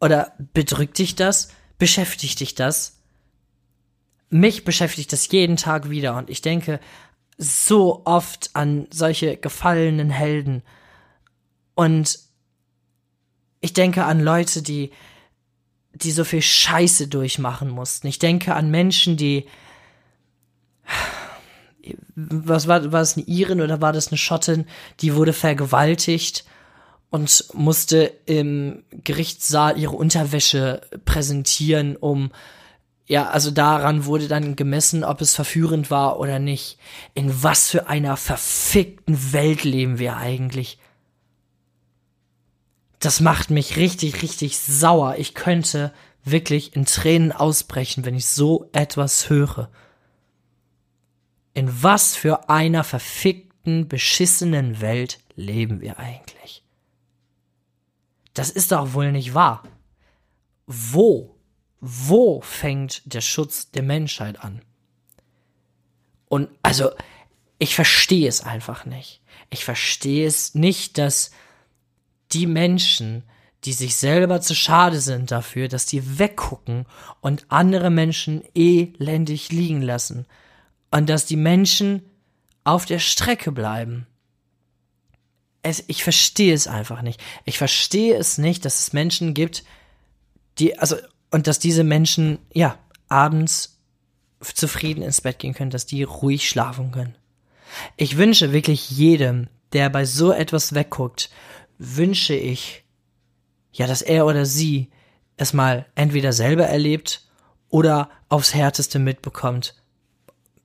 oder 0.00 0.32
bedrückt 0.52 0.98
dich 0.98 1.14
das? 1.14 1.48
Beschäftigt 1.78 2.40
dich 2.40 2.54
das? 2.54 2.98
Mich 4.30 4.64
beschäftigt 4.64 5.12
das 5.12 5.30
jeden 5.30 5.56
Tag 5.56 5.90
wieder 5.90 6.16
und 6.16 6.30
ich 6.30 6.42
denke, 6.42 6.80
so 7.36 8.02
oft 8.04 8.50
an 8.54 8.86
solche 8.90 9.36
gefallenen 9.36 10.10
Helden. 10.10 10.62
Und 11.74 12.18
ich 13.60 13.72
denke 13.72 14.04
an 14.04 14.20
Leute, 14.20 14.62
die, 14.62 14.92
die 15.92 16.12
so 16.12 16.24
viel 16.24 16.42
Scheiße 16.42 17.08
durchmachen 17.08 17.68
mussten. 17.68 18.06
Ich 18.06 18.18
denke 18.18 18.54
an 18.54 18.70
Menschen, 18.70 19.16
die, 19.16 19.46
was 22.14 22.66
war, 22.68 22.92
war 22.92 23.00
das 23.00 23.16
eine 23.16 23.26
Irin 23.26 23.60
oder 23.60 23.80
war 23.80 23.92
das 23.92 24.08
eine 24.08 24.18
Schottin, 24.18 24.66
die 25.00 25.14
wurde 25.14 25.32
vergewaltigt 25.32 26.44
und 27.10 27.44
musste 27.54 28.12
im 28.26 28.82
Gerichtssaal 28.90 29.78
ihre 29.78 29.96
Unterwäsche 29.96 30.80
präsentieren, 31.04 31.96
um 31.96 32.30
Ja, 33.06 33.28
also 33.28 33.50
daran 33.50 34.06
wurde 34.06 34.28
dann 34.28 34.56
gemessen, 34.56 35.04
ob 35.04 35.20
es 35.20 35.34
verführend 35.34 35.90
war 35.90 36.18
oder 36.18 36.38
nicht. 36.38 36.78
In 37.12 37.42
was 37.42 37.68
für 37.68 37.86
einer 37.86 38.16
verfickten 38.16 39.32
Welt 39.32 39.64
leben 39.64 39.98
wir 39.98 40.16
eigentlich? 40.16 40.78
Das 42.98 43.20
macht 43.20 43.50
mich 43.50 43.76
richtig, 43.76 44.22
richtig 44.22 44.58
sauer. 44.58 45.16
Ich 45.18 45.34
könnte 45.34 45.92
wirklich 46.24 46.74
in 46.74 46.86
Tränen 46.86 47.32
ausbrechen, 47.32 48.06
wenn 48.06 48.14
ich 48.14 48.26
so 48.26 48.70
etwas 48.72 49.28
höre. 49.28 49.68
In 51.54 51.82
was 51.82 52.14
für 52.16 52.48
einer 52.48 52.84
verfickten, 52.84 53.88
beschissenen 53.88 54.80
Welt 54.80 55.18
leben 55.36 55.80
wir 55.80 55.98
eigentlich? 55.98 56.62
Das 58.34 58.50
ist 58.50 58.72
doch 58.72 58.92
wohl 58.92 59.12
nicht 59.12 59.34
wahr. 59.34 59.62
Wo 60.66 61.34
wo 61.86 62.40
fängt 62.40 63.02
der 63.04 63.20
Schutz 63.20 63.70
der 63.70 63.82
Menschheit 63.82 64.42
an? 64.42 64.62
Und 66.28 66.48
also, 66.62 66.92
ich 67.58 67.74
verstehe 67.74 68.26
es 68.26 68.40
einfach 68.40 68.86
nicht. 68.86 69.20
Ich 69.50 69.66
verstehe 69.66 70.26
es 70.26 70.54
nicht, 70.54 70.96
dass 70.96 71.30
die 72.32 72.46
Menschen, 72.46 73.22
die 73.64 73.74
sich 73.74 73.96
selber 73.96 74.40
zu 74.40 74.54
schade 74.54 74.98
sind 74.98 75.30
dafür, 75.30 75.68
dass 75.68 75.84
die 75.84 76.18
weggucken 76.18 76.86
und 77.20 77.44
andere 77.50 77.90
Menschen 77.90 78.42
elendig 78.54 79.52
liegen 79.52 79.82
lassen. 79.82 80.24
Und 80.94 81.08
dass 81.08 81.26
die 81.26 81.36
Menschen 81.36 82.02
auf 82.62 82.86
der 82.86 82.98
Strecke 83.00 83.50
bleiben. 83.52 84.06
Es, 85.62 85.82
ich 85.88 86.04
verstehe 86.04 86.54
es 86.54 86.66
einfach 86.66 87.02
nicht. 87.02 87.20
Ich 87.44 87.58
verstehe 87.58 88.16
es 88.16 88.38
nicht, 88.38 88.64
dass 88.64 88.78
es 88.78 88.92
Menschen 88.92 89.34
gibt, 89.34 89.64
die, 90.58 90.78
also 90.78 90.96
und 91.30 91.48
dass 91.48 91.58
diese 91.58 91.82
Menschen, 91.82 92.38
ja, 92.52 92.78
abends 93.08 93.80
zufrieden 94.40 95.02
ins 95.02 95.20
Bett 95.20 95.40
gehen 95.40 95.52
können, 95.54 95.70
dass 95.70 95.86
die 95.86 96.04
ruhig 96.04 96.48
schlafen 96.48 96.92
können. 96.92 97.16
Ich 97.96 98.16
wünsche 98.16 98.52
wirklich 98.52 98.90
jedem, 98.90 99.48
der 99.72 99.90
bei 99.90 100.04
so 100.04 100.30
etwas 100.30 100.74
wegguckt, 100.74 101.30
wünsche 101.78 102.34
ich, 102.34 102.84
ja, 103.72 103.88
dass 103.88 104.00
er 104.00 104.26
oder 104.26 104.46
sie 104.46 104.90
es 105.36 105.52
mal 105.52 105.86
entweder 105.96 106.32
selber 106.32 106.66
erlebt 106.66 107.26
oder 107.68 108.10
aufs 108.28 108.54
Härteste 108.54 109.00
mitbekommt. 109.00 109.74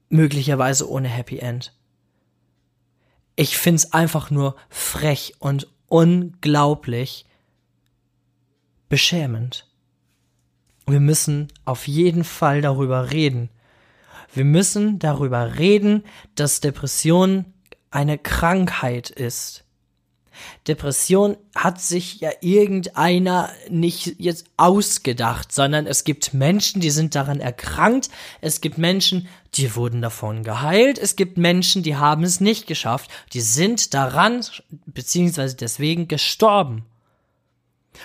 Möglicherweise 0.09 0.89
ohne 0.89 1.07
Happy 1.07 1.39
End. 1.39 1.73
Ich 3.35 3.57
find's 3.57 3.93
einfach 3.93 4.31
nur 4.31 4.55
frech 4.69 5.35
und 5.39 5.67
unglaublich 5.87 7.25
beschämend. 8.89 9.67
Wir 10.87 10.99
müssen 10.99 11.47
auf 11.65 11.87
jeden 11.87 12.23
Fall 12.23 12.61
darüber 12.61 13.11
reden. 13.11 13.49
Wir 14.33 14.45
müssen 14.45 14.99
darüber 14.99 15.57
reden, 15.57 16.03
dass 16.35 16.61
Depression 16.61 17.45
eine 17.91 18.17
Krankheit 18.17 19.09
ist. 19.09 19.63
Depression 20.67 21.37
hat 21.55 21.81
sich 21.81 22.19
ja 22.19 22.31
irgendeiner 22.41 23.49
nicht 23.69 24.15
jetzt 24.19 24.45
ausgedacht, 24.57 25.51
sondern 25.51 25.87
es 25.87 26.03
gibt 26.03 26.33
Menschen, 26.33 26.81
die 26.81 26.89
sind 26.89 27.15
daran 27.15 27.39
erkrankt, 27.39 28.09
es 28.41 28.61
gibt 28.61 28.77
Menschen, 28.77 29.27
die 29.55 29.75
wurden 29.75 30.01
davon 30.01 30.43
geheilt, 30.43 30.97
es 30.97 31.15
gibt 31.15 31.37
Menschen, 31.37 31.83
die 31.83 31.95
haben 31.95 32.23
es 32.23 32.39
nicht 32.39 32.67
geschafft, 32.67 33.09
die 33.33 33.41
sind 33.41 33.93
daran, 33.93 34.45
beziehungsweise 34.85 35.55
deswegen 35.55 36.07
gestorben. 36.07 36.85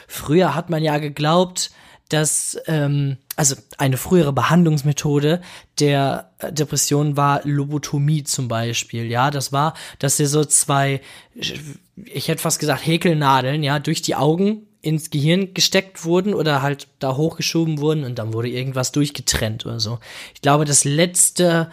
Früher 0.08 0.54
hat 0.54 0.70
man 0.70 0.82
ja 0.82 0.98
geglaubt, 0.98 1.70
dass 2.08 2.58
ähm, 2.66 3.18
also 3.36 3.56
eine 3.78 3.96
frühere 3.96 4.32
Behandlungsmethode 4.32 5.40
der 5.80 6.30
Depression 6.50 7.16
war 7.16 7.40
Lobotomie 7.44 8.24
zum 8.24 8.48
Beispiel. 8.48 9.06
Ja, 9.06 9.30
das 9.30 9.52
war, 9.52 9.74
dass 9.98 10.16
dir 10.16 10.28
so 10.28 10.44
zwei, 10.44 11.00
ich 11.34 12.28
hätte 12.28 12.42
fast 12.42 12.60
gesagt 12.60 12.86
Häkelnadeln, 12.86 13.62
ja, 13.62 13.78
durch 13.78 14.02
die 14.02 14.14
Augen 14.14 14.66
ins 14.82 15.10
Gehirn 15.10 15.54
gesteckt 15.54 16.04
wurden 16.04 16.34
oder 16.34 16.60
halt 16.60 16.88
da 16.98 17.16
hochgeschoben 17.16 17.78
wurden 17.78 18.04
und 18.04 18.18
dann 18.18 18.34
wurde 18.34 18.48
irgendwas 18.48 18.92
durchgetrennt 18.92 19.64
oder 19.64 19.80
so. 19.80 19.98
Ich 20.34 20.42
glaube, 20.42 20.66
das 20.66 20.84
letzte 20.84 21.70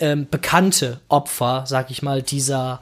ähm, 0.00 0.26
bekannte 0.28 1.00
Opfer, 1.08 1.64
sag 1.66 1.90
ich 1.90 2.02
mal, 2.02 2.22
dieser 2.22 2.80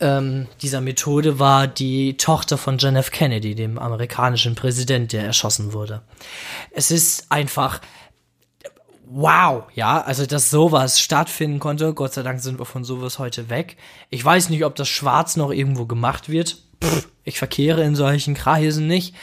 ähm, 0.00 0.46
dieser 0.62 0.80
Methode 0.80 1.38
war 1.38 1.66
die 1.66 2.16
Tochter 2.16 2.58
von 2.58 2.78
John 2.78 2.96
F. 2.96 3.10
Kennedy, 3.10 3.54
dem 3.54 3.78
amerikanischen 3.78 4.54
Präsident, 4.54 5.12
der 5.12 5.24
erschossen 5.24 5.72
wurde. 5.72 6.02
Es 6.70 6.90
ist 6.90 7.26
einfach 7.30 7.80
wow, 9.06 9.64
ja, 9.74 10.00
also 10.02 10.26
dass 10.26 10.50
sowas 10.50 11.00
stattfinden 11.00 11.60
konnte. 11.60 11.94
Gott 11.94 12.12
sei 12.14 12.22
Dank 12.22 12.40
sind 12.40 12.58
wir 12.58 12.64
von 12.64 12.84
sowas 12.84 13.18
heute 13.18 13.48
weg. 13.48 13.76
Ich 14.10 14.24
weiß 14.24 14.50
nicht, 14.50 14.64
ob 14.64 14.74
das 14.74 14.88
Schwarz 14.88 15.36
noch 15.36 15.50
irgendwo 15.50 15.86
gemacht 15.86 16.28
wird. 16.28 16.58
Pff, 16.82 17.08
ich 17.24 17.38
verkehre 17.38 17.82
in 17.82 17.94
solchen 17.94 18.34
Kreisen 18.34 18.86
nicht. 18.86 19.14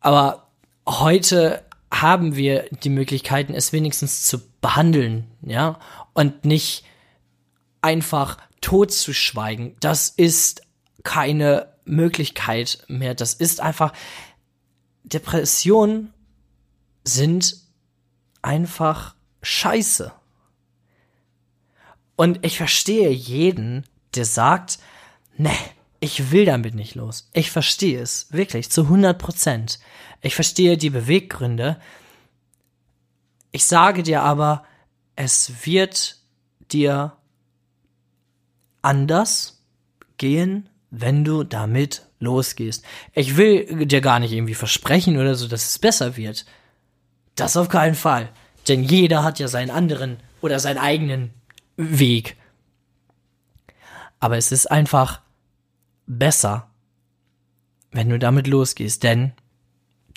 Aber 0.00 0.48
heute 0.86 1.62
haben 1.92 2.36
wir 2.36 2.66
die 2.82 2.90
Möglichkeiten, 2.90 3.54
es 3.54 3.72
wenigstens 3.72 4.26
zu 4.26 4.38
behandeln, 4.60 5.26
ja, 5.42 5.78
und 6.12 6.44
nicht 6.44 6.84
einfach 7.80 8.36
totzuschweigen, 8.60 9.76
das 9.80 10.08
ist 10.08 10.62
keine 11.04 11.72
Möglichkeit 11.84 12.84
mehr. 12.88 13.14
Das 13.14 13.34
ist 13.34 13.60
einfach, 13.60 13.92
Depressionen 15.04 16.12
sind 17.04 17.56
einfach 18.42 19.14
scheiße. 19.42 20.12
Und 22.16 22.44
ich 22.44 22.56
verstehe 22.56 23.10
jeden, 23.10 23.84
der 24.14 24.24
sagt, 24.24 24.78
ne, 25.36 25.52
ich 26.00 26.30
will 26.30 26.44
damit 26.44 26.74
nicht 26.74 26.94
los. 26.94 27.28
Ich 27.32 27.50
verstehe 27.50 28.00
es, 28.00 28.32
wirklich, 28.32 28.70
zu 28.70 28.82
100 28.82 29.18
Prozent. 29.18 29.78
Ich 30.20 30.34
verstehe 30.34 30.76
die 30.76 30.90
Beweggründe. 30.90 31.80
Ich 33.50 33.64
sage 33.66 34.02
dir 34.02 34.22
aber, 34.22 34.64
es 35.16 35.64
wird 35.64 36.18
dir 36.70 37.17
anders 38.88 39.62
gehen, 40.16 40.70
wenn 40.90 41.22
du 41.22 41.44
damit 41.44 42.06
losgehst. 42.20 42.84
Ich 43.12 43.36
will 43.36 43.86
dir 43.86 44.00
gar 44.00 44.18
nicht 44.18 44.32
irgendwie 44.32 44.54
versprechen 44.54 45.18
oder 45.18 45.34
so, 45.34 45.46
dass 45.46 45.68
es 45.68 45.78
besser 45.78 46.16
wird. 46.16 46.46
Das 47.34 47.56
auf 47.56 47.68
keinen 47.68 47.94
Fall. 47.94 48.30
Denn 48.66 48.82
jeder 48.82 49.22
hat 49.22 49.38
ja 49.38 49.46
seinen 49.46 49.70
anderen 49.70 50.16
oder 50.40 50.58
seinen 50.58 50.78
eigenen 50.78 51.34
Weg. 51.76 52.36
Aber 54.20 54.38
es 54.38 54.50
ist 54.52 54.66
einfach 54.70 55.20
besser, 56.06 56.70
wenn 57.92 58.08
du 58.08 58.18
damit 58.18 58.46
losgehst, 58.46 59.02
denn 59.02 59.32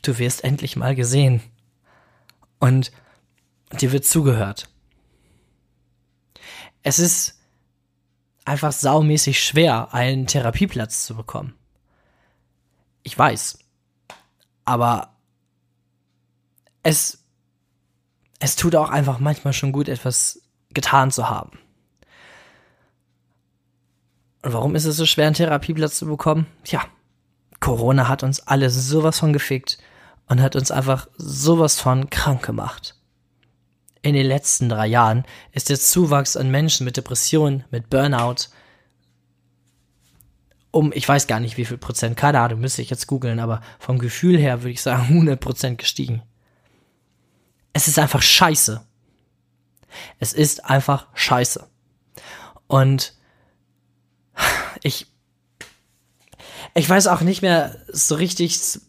du 0.01 0.17
wirst 0.17 0.45
endlich 0.45 0.77
mal 0.77 0.95
gesehen. 0.95 1.41
Und 2.57 2.93
dir 3.79 3.91
wird 3.91 4.05
zugehört. 4.05 4.69
Es 6.83 6.99
ist 6.99 7.40
einfach 8.45 8.71
saumäßig 8.71 9.43
schwer, 9.43 9.93
einen 9.93 10.27
Therapieplatz 10.27 11.05
zu 11.05 11.15
bekommen. 11.15 11.55
Ich 13.03 13.17
weiß. 13.17 13.59
Aber 14.65 15.15
es, 16.83 17.23
es 18.39 18.55
tut 18.55 18.75
auch 18.75 18.89
einfach 18.89 19.19
manchmal 19.19 19.53
schon 19.53 19.71
gut, 19.71 19.87
etwas 19.87 20.41
getan 20.73 21.11
zu 21.11 21.29
haben. 21.29 21.59
Und 24.43 24.53
warum 24.53 24.75
ist 24.75 24.85
es 24.85 24.97
so 24.97 25.05
schwer, 25.05 25.27
einen 25.27 25.35
Therapieplatz 25.35 25.97
zu 25.97 26.07
bekommen? 26.07 26.47
Tja, 26.63 26.83
Corona 27.59 28.07
hat 28.07 28.23
uns 28.23 28.39
alle 28.47 28.69
sowas 28.69 29.19
von 29.19 29.33
gefickt 29.33 29.77
und 30.27 30.41
hat 30.41 30.55
uns 30.55 30.71
einfach 30.71 31.07
sowas 31.17 31.79
von 31.79 32.09
krank 32.09 32.43
gemacht. 32.43 32.95
In 34.01 34.15
den 34.15 34.25
letzten 34.25 34.67
drei 34.67 34.87
Jahren 34.87 35.25
ist 35.51 35.69
der 35.69 35.79
Zuwachs 35.79 36.35
an 36.35 36.49
Menschen 36.49 36.85
mit 36.85 36.97
Depressionen, 36.97 37.65
mit 37.69 37.89
Burnout 37.89 38.47
um, 40.71 40.91
ich 40.93 41.07
weiß 41.07 41.27
gar 41.27 41.39
nicht 41.39 41.57
wie 41.57 41.65
viel 41.65 41.77
Prozent, 41.77 42.17
keine 42.17 42.39
Ahnung, 42.39 42.61
müsste 42.61 42.81
ich 42.81 42.89
jetzt 42.89 43.07
googeln, 43.07 43.39
aber 43.39 43.61
vom 43.77 43.99
Gefühl 43.99 44.37
her 44.37 44.61
würde 44.61 44.71
ich 44.71 44.81
sagen 44.81 45.03
100 45.09 45.39
Prozent 45.39 45.77
gestiegen. 45.77 46.23
Es 47.73 47.87
ist 47.87 47.99
einfach 47.99 48.21
scheiße. 48.21 48.85
Es 50.19 50.33
ist 50.33 50.65
einfach 50.65 51.07
scheiße. 51.13 51.67
Und 52.67 53.13
ich, 54.83 55.07
ich 56.73 56.89
weiß 56.89 57.07
auch 57.07 57.21
nicht 57.21 57.41
mehr 57.41 57.77
so 57.89 58.15
richtig, 58.15 58.79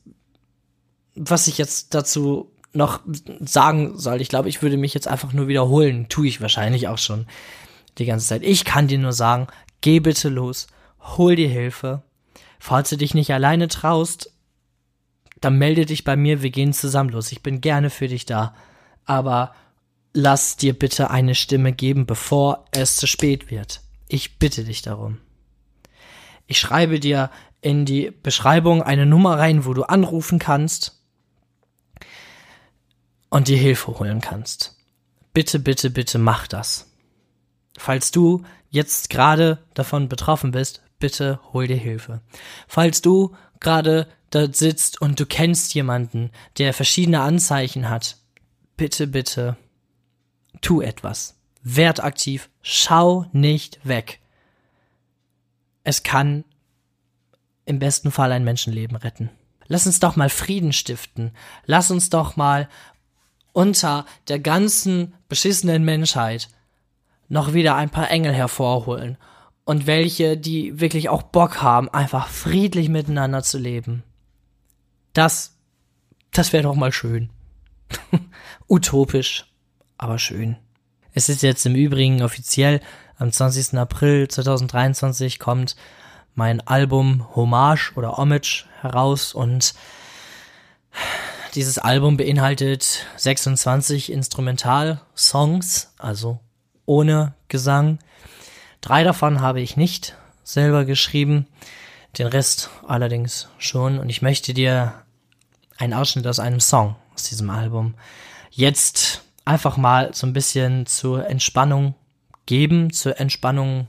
was 1.15 1.49
ich 1.49 1.59
jetzt 1.59 1.95
dazu 1.95 2.52
noch 2.73 3.01
sagen 3.41 3.99
soll. 3.99 4.21
Ich 4.21 4.29
glaube, 4.29 4.49
ich 4.49 4.63
würde 4.63 4.77
mich 4.77 4.95
jetzt 4.95 5.09
einfach 5.09 5.33
nur 5.33 5.49
wiederholen. 5.49 6.09
Tue 6.09 6.29
ich 6.29 6.41
wahrscheinlich 6.41 6.89
auch 6.89 6.99
schon 6.99 7.27
die 7.99 8.07
ganze 8.07 8.27
Zeit. 8.27 8.43
Ich 8.43 8.65
kann 8.65 8.89
dir 8.89 8.99
nur 8.99 9.13
sagen, 9.13 9.49
geh 9.81 10.01
bitte 10.01 10.29
los, 10.29 10.67
hol 11.01 11.37
dir 11.37 11.49
Hilfe. 11.49 12.03
Falls 12.59 12.91
du 12.91 12.97
dich 12.97 13.15
nicht 13.15 13.33
alleine 13.33 13.69
traust, 13.69 14.33
dann 15.41 15.59
melde 15.59 15.85
dich 15.85 16.05
bei 16.05 16.17
mir, 16.17 16.43
wir 16.43 16.51
gehen 16.51 16.73
zusammen 16.73 17.11
los. 17.11 17.33
Ich 17.33 17.43
bin 17.43 17.61
gerne 17.61 17.91
für 17.91 18.09
dich 18.09 18.27
da. 18.27 18.55
aber 19.05 19.53
lass 20.15 20.57
dir 20.57 20.79
bitte 20.79 21.11
eine 21.11 21.35
Stimme 21.35 21.73
geben, 21.73 22.07
bevor 22.07 22.67
es 22.71 22.97
zu 22.97 23.07
spät 23.07 23.51
wird. 23.51 23.81
Ich 24.09 24.39
bitte 24.39 24.63
dich 24.63 24.83
darum. 24.83 25.19
Ich 26.47 26.61
schreibe 26.61 27.01
dir 27.01 27.31
in 27.61 27.85
die 27.85 28.11
Beschreibung 28.11 28.83
eine 28.83 29.07
Nummer 29.07 29.39
rein, 29.39 29.65
wo 29.65 29.75
du 29.75 29.85
anrufen 29.85 30.39
kannst 30.39 31.02
und 33.33 33.49
dir 33.49 33.57
Hilfe 33.57 33.99
holen 33.99 34.21
kannst. 34.21 34.77
Bitte, 35.33 35.59
bitte, 35.59 35.89
bitte 35.89 36.19
mach 36.19 36.47
das. 36.47 36.93
Falls 37.79 38.11
du 38.11 38.45
jetzt 38.69 39.09
gerade 39.09 39.59
davon 39.73 40.11
betroffen 40.11 40.51
bist, 40.51 40.83
bitte 40.99 41.41
hol 41.53 41.67
dir 41.67 41.79
Hilfe. 41.79 42.21
Falls 42.69 43.01
du 43.01 43.35
gerade 43.59 44.07
dort 44.31 44.55
sitzt 44.55 45.01
und 45.01 45.19
du 45.19 45.25
kennst 45.25 45.73
jemanden, 45.73 46.31
der 46.59 46.75
verschiedene 46.75 47.23
Anzeichen 47.23 47.89
hat, 47.89 48.19
bitte, 48.77 49.07
bitte, 49.07 49.57
tu 50.61 50.83
etwas. 50.83 51.39
Werd 51.63 52.05
aktiv, 52.05 52.51
schau 52.61 53.25
nicht 53.33 53.81
weg. 53.83 54.21
Es 55.85 56.03
kann 56.03 56.45
im 57.65 57.79
besten 57.79 58.11
Fall 58.11 58.31
ein 58.31 58.45
Menschenleben 58.45 58.97
retten. 58.99 59.31
Lass 59.69 59.87
uns 59.87 60.01
doch 60.01 60.17
mal 60.17 60.29
Frieden 60.29 60.75
stiften. 60.75 61.31
Lass 61.65 61.91
uns 61.91 62.11
doch 62.11 62.37
mal 62.37 62.69
unter 63.53 64.07
der 64.29 64.39
ganzen 64.39 65.15
beschissenen 65.29 65.85
Menschheit 65.85 66.49
noch 67.29 67.55
wieder 67.55 67.77
ein 67.77 67.91
paar 67.91 68.11
Engel 68.11 68.33
hervorholen 68.33 69.17
und 69.65 69.87
welche, 69.87 70.37
die 70.37 70.81
wirklich 70.81 71.09
auch 71.09 71.23
Bock 71.23 71.63
haben, 71.63 71.89
einfach 71.89 72.29
friedlich 72.29 72.89
miteinander 72.89 73.43
zu 73.43 73.59
leben. 73.59 74.03
Das, 75.13 75.57
das 76.33 76.53
wäre 76.53 76.65
doch 76.65 76.75
mal 76.75 76.93
schön. 76.93 77.31
Utopisch, 78.69 79.47
aber 79.99 80.19
schön. 80.19 80.57
Es 81.13 81.29
ist 81.29 81.43
jetzt 81.43 81.65
im 81.67 81.75
Übrigen 81.75 82.23
offiziell, 82.23 82.81
am 83.19 83.31
20. 83.31 83.79
April 83.79 84.27
2023 84.29 85.39
kommt 85.39 85.77
mein 86.35 86.61
Album 86.67 87.27
Hommage 87.37 87.93
oder 87.95 88.17
Homage 88.17 88.65
heraus 88.81 89.35
und 89.35 89.75
dieses 91.55 91.79
Album 91.79 92.17
beinhaltet 92.17 93.07
26 93.17 94.11
Instrumental-Songs, 94.11 95.93
also 95.99 96.41
ohne 96.87 97.35
Gesang. 97.49 97.99
Drei 98.81 99.05
davon 99.05 99.41
habe 99.41 99.61
ich 99.61 99.77
nicht 99.77 100.17
selber 100.43 100.85
geschrieben, 100.85 101.47
den 102.19 102.27
Rest 102.27 102.71
allerdings 102.87 103.49
schon. 103.59 103.99
Und 103.99 104.09
ich 104.09 104.23
möchte 104.23 104.55
dir 104.55 105.03
einen 105.77 105.95
Ausschnitt 105.95 106.27
aus 106.27 106.39
einem 106.39 106.61
Song 106.61 106.97
aus 107.15 107.25
diesem 107.25 107.51
Album 107.51 107.95
jetzt 108.51 109.23
einfach 109.45 109.77
mal 109.77 110.15
so 110.15 110.27
ein 110.27 110.33
bisschen 110.33 110.87
zur 110.87 111.29
Entspannung 111.29 111.95
geben, 112.47 112.93
zur 112.93 113.21
Entspannung 113.21 113.89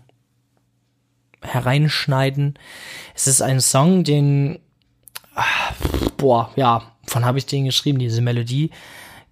hereinschneiden. 1.41 2.57
Es 3.15 3.27
ist 3.27 3.41
ein 3.41 3.59
Song, 3.61 4.03
den, 4.03 4.59
boah, 6.23 6.49
ja, 6.55 6.81
von 7.05 7.25
habe 7.25 7.37
ich 7.37 7.47
den 7.47 7.65
geschrieben, 7.65 7.99
diese 7.99 8.21
Melodie 8.21 8.71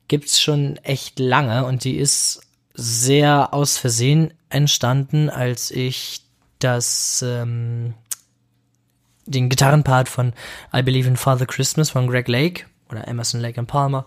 gibt's 0.09 0.41
schon 0.41 0.75
echt 0.83 1.19
lange 1.19 1.63
und 1.63 1.85
die 1.85 1.95
ist 1.95 2.41
sehr 2.73 3.53
aus 3.53 3.77
Versehen 3.77 4.33
entstanden, 4.49 5.29
als 5.29 5.71
ich 5.71 6.21
das 6.59 7.23
ähm, 7.25 7.93
den 9.25 9.47
Gitarrenpart 9.47 10.09
von 10.09 10.33
I 10.75 10.81
Believe 10.81 11.07
in 11.07 11.15
Father 11.15 11.45
Christmas 11.45 11.89
von 11.89 12.07
Greg 12.07 12.27
Lake 12.27 12.65
oder 12.89 13.07
Emerson 13.07 13.39
Lake 13.39 13.57
and 13.57 13.69
Palmer 13.69 14.05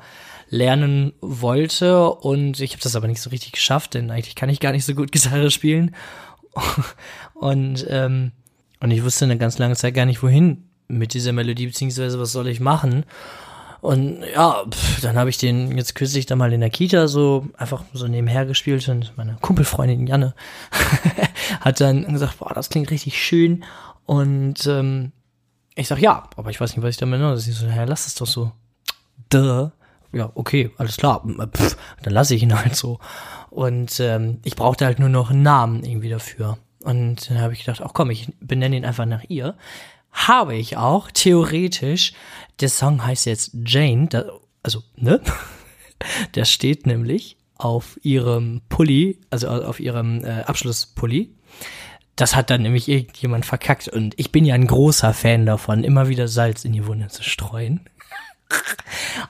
lernen 0.51 1.15
wollte 1.23 2.11
und 2.11 2.61
ich 2.61 2.73
habe 2.73 2.83
das 2.83 2.97
aber 2.97 3.09
nicht 3.09 3.23
so 3.23 3.31
richtig 3.31 3.53
geschafft, 3.53 3.95
denn 3.95 4.11
eigentlich 4.11 4.35
kann 4.35 4.51
ich 4.51 4.61
gar 4.61 4.73
nicht 4.73 4.85
so 4.85 4.95
gut 4.95 5.11
Gitarre 5.11 5.51
spielen. 5.51 5.97
Und 7.35 7.85
ähm, 7.89 8.33
und 8.79 8.91
ich 8.91 9.03
wusste 9.03 9.25
eine 9.25 9.39
ganz 9.39 9.59
lange 9.59 9.75
Zeit 9.75 9.95
gar 9.95 10.05
nicht 10.05 10.23
wohin 10.23 10.69
mit 10.89 11.15
dieser 11.15 11.33
Melodie 11.33 11.67
beziehungsweise 11.67 12.19
was 12.21 12.33
soll 12.33 12.49
ich 12.49 12.61
machen 12.61 13.05
und 13.85 14.23
ja, 14.35 14.65
pff, 14.67 15.03
dann 15.03 15.19
habe 15.19 15.29
ich 15.29 15.37
den 15.37 15.77
jetzt 15.77 15.95
kürzlich 15.95 16.25
da 16.25 16.37
mal 16.37 16.55
in 16.55 16.63
der 16.63 16.71
Kita 16.71 17.07
so 17.07 17.49
einfach 17.59 17.85
so 17.93 18.09
nebenher 18.09 18.47
gespielt 18.47 18.89
und 18.89 19.13
meine 19.19 19.37
Kumpelfreundin 19.43 20.07
Janne 20.07 20.33
hat 21.61 21.83
dann 21.83 22.11
gesagt, 22.11 22.39
boah, 22.39 22.55
das 22.55 22.71
klingt 22.71 22.91
richtig 22.91 23.23
schön. 23.23 23.63
Und 24.07 24.67
ähm, 24.67 25.13
ich 25.75 25.87
sag 25.87 25.99
ja, 26.01 26.31
aber 26.35 26.49
ich 26.49 26.63
weiß 26.63 26.75
nicht, 26.75 26.83
was 26.83 26.93
ich 26.93 26.97
damit 26.97 27.21
mache. 27.21 27.37
Sie 27.37 27.53
so, 27.53 27.67
ja, 27.67 27.85
lass 27.85 28.07
es 28.07 28.15
doch 28.15 28.27
so. 28.27 28.53
Duh. 29.29 29.71
Ja, 30.15 30.33
okay, 30.35 30.71
alles 30.79 30.97
klar. 30.97 31.23
Pff, 31.55 31.77
dann 32.03 32.15
lasse 32.15 32.35
ich 32.35 32.43
ihn 32.43 32.59
halt 32.59 32.77
so. 32.77 33.01
Und 33.51 34.01
ähm, 34.01 34.39
ich 34.45 34.57
brauchte 34.57 34.87
halt 34.87 34.99
nur 34.99 35.11
noch 35.11 35.29
einen 35.31 35.43
Namen 35.43 35.85
irgendwie 35.85 36.09
dafür. 36.09 36.57
Und 36.83 37.29
dann 37.29 37.39
habe 37.39 37.53
ich 37.53 37.67
gedacht, 37.67 37.83
ach 37.85 37.93
komm, 37.93 38.09
ich 38.09 38.33
benenne 38.41 38.79
ihn 38.79 38.87
einfach 38.87 39.05
nach 39.05 39.25
ihr 39.29 39.57
habe 40.15 40.57
ich 40.57 40.77
auch, 40.77 41.11
theoretisch. 41.11 42.15
Der 42.61 42.69
Song 42.69 43.05
heißt 43.05 43.27
jetzt 43.27 43.51
Jane, 43.67 44.07
da, 44.09 44.25
also, 44.63 44.83
ne? 44.97 45.21
Der 46.35 46.45
steht 46.45 46.87
nämlich 46.87 47.37
auf 47.57 47.99
ihrem 48.03 48.63
Pulli, 48.69 49.21
also 49.31 49.49
auf 49.49 49.81
ihrem 49.81 50.25
äh, 50.25 50.43
Abschlusspulli. 50.43 51.35
Das 52.17 52.37
hat 52.37 52.51
dann 52.51 52.63
nämlich 52.63 52.89
irgendjemand 52.89 53.47
verkackt 53.47 53.89
und 53.89 54.15
ich 54.19 54.31
bin 54.31 54.45
ja 54.45 54.55
ein 54.55 54.67
großer 54.67 55.15
Fan 55.15 55.47
davon, 55.47 55.83
immer 55.83 56.09
wieder 56.09 56.29
Salz 56.29 56.65
in 56.65 56.73
die 56.73 56.87
Wunde 56.87 57.09
zu 57.09 57.23
streuen. 57.23 57.89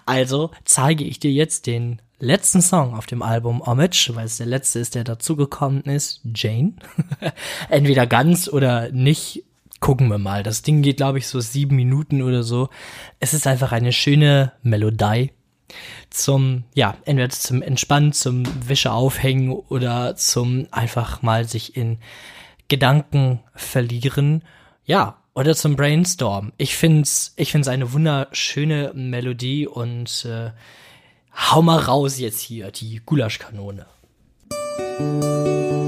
also 0.06 0.50
zeige 0.64 1.04
ich 1.04 1.18
dir 1.18 1.32
jetzt 1.32 1.66
den 1.66 2.02
letzten 2.18 2.60
Song 2.60 2.94
auf 2.94 3.06
dem 3.06 3.22
Album 3.22 3.64
Homage, 3.64 3.96
weil 4.10 4.26
es 4.26 4.38
der 4.38 4.46
letzte 4.46 4.80
ist, 4.80 4.94
der 4.94 5.04
dazugekommen 5.04 5.82
ist, 5.82 6.20
Jane. 6.34 6.74
Entweder 7.68 8.06
ganz 8.06 8.48
oder 8.48 8.90
nicht 8.90 9.44
gucken 9.84 10.08
wir 10.08 10.16
mal. 10.16 10.42
Das 10.42 10.62
Ding 10.62 10.80
geht, 10.80 10.96
glaube 10.96 11.18
ich, 11.18 11.26
so 11.26 11.40
sieben 11.40 11.76
Minuten 11.76 12.22
oder 12.22 12.42
so. 12.42 12.70
Es 13.20 13.34
ist 13.34 13.46
einfach 13.46 13.70
eine 13.70 13.92
schöne 13.92 14.52
Melodie 14.62 15.32
zum, 16.08 16.64
ja, 16.72 16.96
entweder 17.04 17.28
zum 17.28 17.60
Entspannen, 17.60 18.14
zum 18.14 18.44
Wäsche 18.66 18.92
aufhängen 18.92 19.52
oder 19.52 20.16
zum 20.16 20.68
einfach 20.70 21.20
mal 21.20 21.44
sich 21.44 21.76
in 21.76 21.98
Gedanken 22.68 23.40
verlieren. 23.54 24.42
Ja, 24.86 25.18
oder 25.34 25.54
zum 25.54 25.76
Brainstorm. 25.76 26.52
Ich 26.56 26.76
find's, 26.76 27.34
ich 27.36 27.52
find's 27.52 27.68
eine 27.68 27.92
wunderschöne 27.92 28.92
Melodie 28.94 29.66
und 29.66 30.24
äh, 30.24 30.52
hau 31.36 31.60
mal 31.60 31.78
raus 31.78 32.18
jetzt 32.18 32.40
hier, 32.40 32.70
die 32.70 33.02
Gulaschkanone. 33.04 33.84
das 34.98 35.83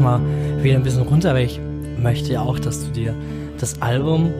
mal 0.00 0.20
wieder 0.62 0.76
ein 0.76 0.82
bisschen 0.82 1.02
runter, 1.02 1.30
aber 1.30 1.40
ich 1.40 1.60
möchte 1.98 2.32
ja 2.32 2.42
auch, 2.42 2.58
dass 2.58 2.84
du 2.84 2.92
dir 2.92 3.14
das 3.58 3.80
Album 3.82 4.32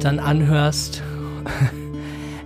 dann 0.00 0.18
anhörst. 0.18 1.02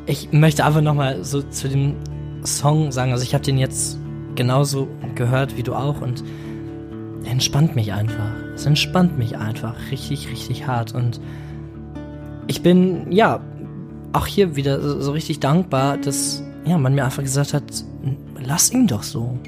Ich 0.08 0.30
möchte 0.30 0.64
einfach 0.64 0.82
nochmal 0.82 1.24
so 1.24 1.42
zu 1.42 1.68
dem 1.68 1.96
Song 2.44 2.92
sagen, 2.92 3.10
also 3.10 3.24
ich 3.24 3.34
habe 3.34 3.42
den 3.42 3.58
jetzt 3.58 3.98
genauso 4.36 4.86
gehört 5.16 5.56
wie 5.56 5.64
du 5.64 5.74
auch 5.74 6.00
und 6.00 6.22
entspannt 7.24 7.74
mich 7.74 7.92
einfach. 7.92 8.30
Es 8.54 8.66
entspannt 8.66 9.18
mich 9.18 9.36
einfach 9.36 9.74
richtig, 9.90 10.30
richtig 10.30 10.68
hart 10.68 10.94
und 10.94 11.20
ich 12.46 12.62
bin, 12.62 13.10
ja, 13.10 13.40
auch 14.12 14.26
hier 14.26 14.54
wieder 14.54 14.80
so 15.00 15.10
richtig 15.10 15.40
dankbar, 15.40 15.98
dass 15.98 16.42
ja, 16.64 16.78
man 16.78 16.94
mir 16.94 17.04
einfach 17.04 17.22
gesagt 17.22 17.52
hat, 17.52 17.64
lass 18.40 18.72
ihn 18.72 18.86
doch 18.86 19.02
so. 19.02 19.38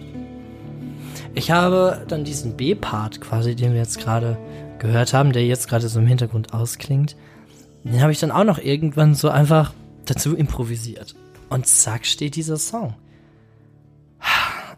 Ich 1.39 1.53
habe 1.53 2.05
dann 2.09 2.25
diesen 2.25 2.57
B-Part 2.57 3.21
quasi, 3.21 3.55
den 3.55 3.71
wir 3.71 3.79
jetzt 3.79 4.01
gerade 4.01 4.37
gehört 4.81 5.15
haben, 5.15 5.33
der 5.33 5.47
jetzt 5.47 5.69
gerade 5.69 5.89
so 5.89 6.01
im 6.01 6.07
Hintergrund 6.09 6.53
ausklingt, 6.53 7.15
den 7.85 8.03
habe 8.03 8.11
ich 8.11 8.19
dann 8.19 8.33
auch 8.33 8.43
noch 8.43 8.59
irgendwann 8.59 9.15
so 9.15 9.31
einfach 9.31 9.73
dazu 10.05 10.35
improvisiert. 10.35 11.15
Und 11.49 11.69
zack 11.69 12.07
steht 12.07 12.35
dieser 12.35 12.57
Song. 12.57 12.97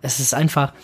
Es 0.03 0.21
ist 0.21 0.35
einfach 0.35 0.75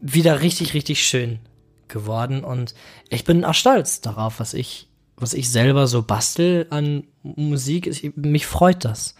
wieder 0.00 0.40
richtig, 0.40 0.72
richtig 0.72 1.04
schön 1.04 1.40
geworden 1.88 2.44
und 2.44 2.72
ich 3.08 3.24
bin 3.24 3.44
auch 3.44 3.54
stolz 3.54 4.02
darauf, 4.02 4.38
was 4.38 4.54
ich, 4.54 4.88
was 5.16 5.34
ich 5.34 5.50
selber 5.50 5.88
so 5.88 6.04
bastel 6.04 6.68
an 6.70 7.08
Musik. 7.24 7.88
Ich, 7.88 8.14
mich 8.14 8.46
freut 8.46 8.84
das. 8.84 9.16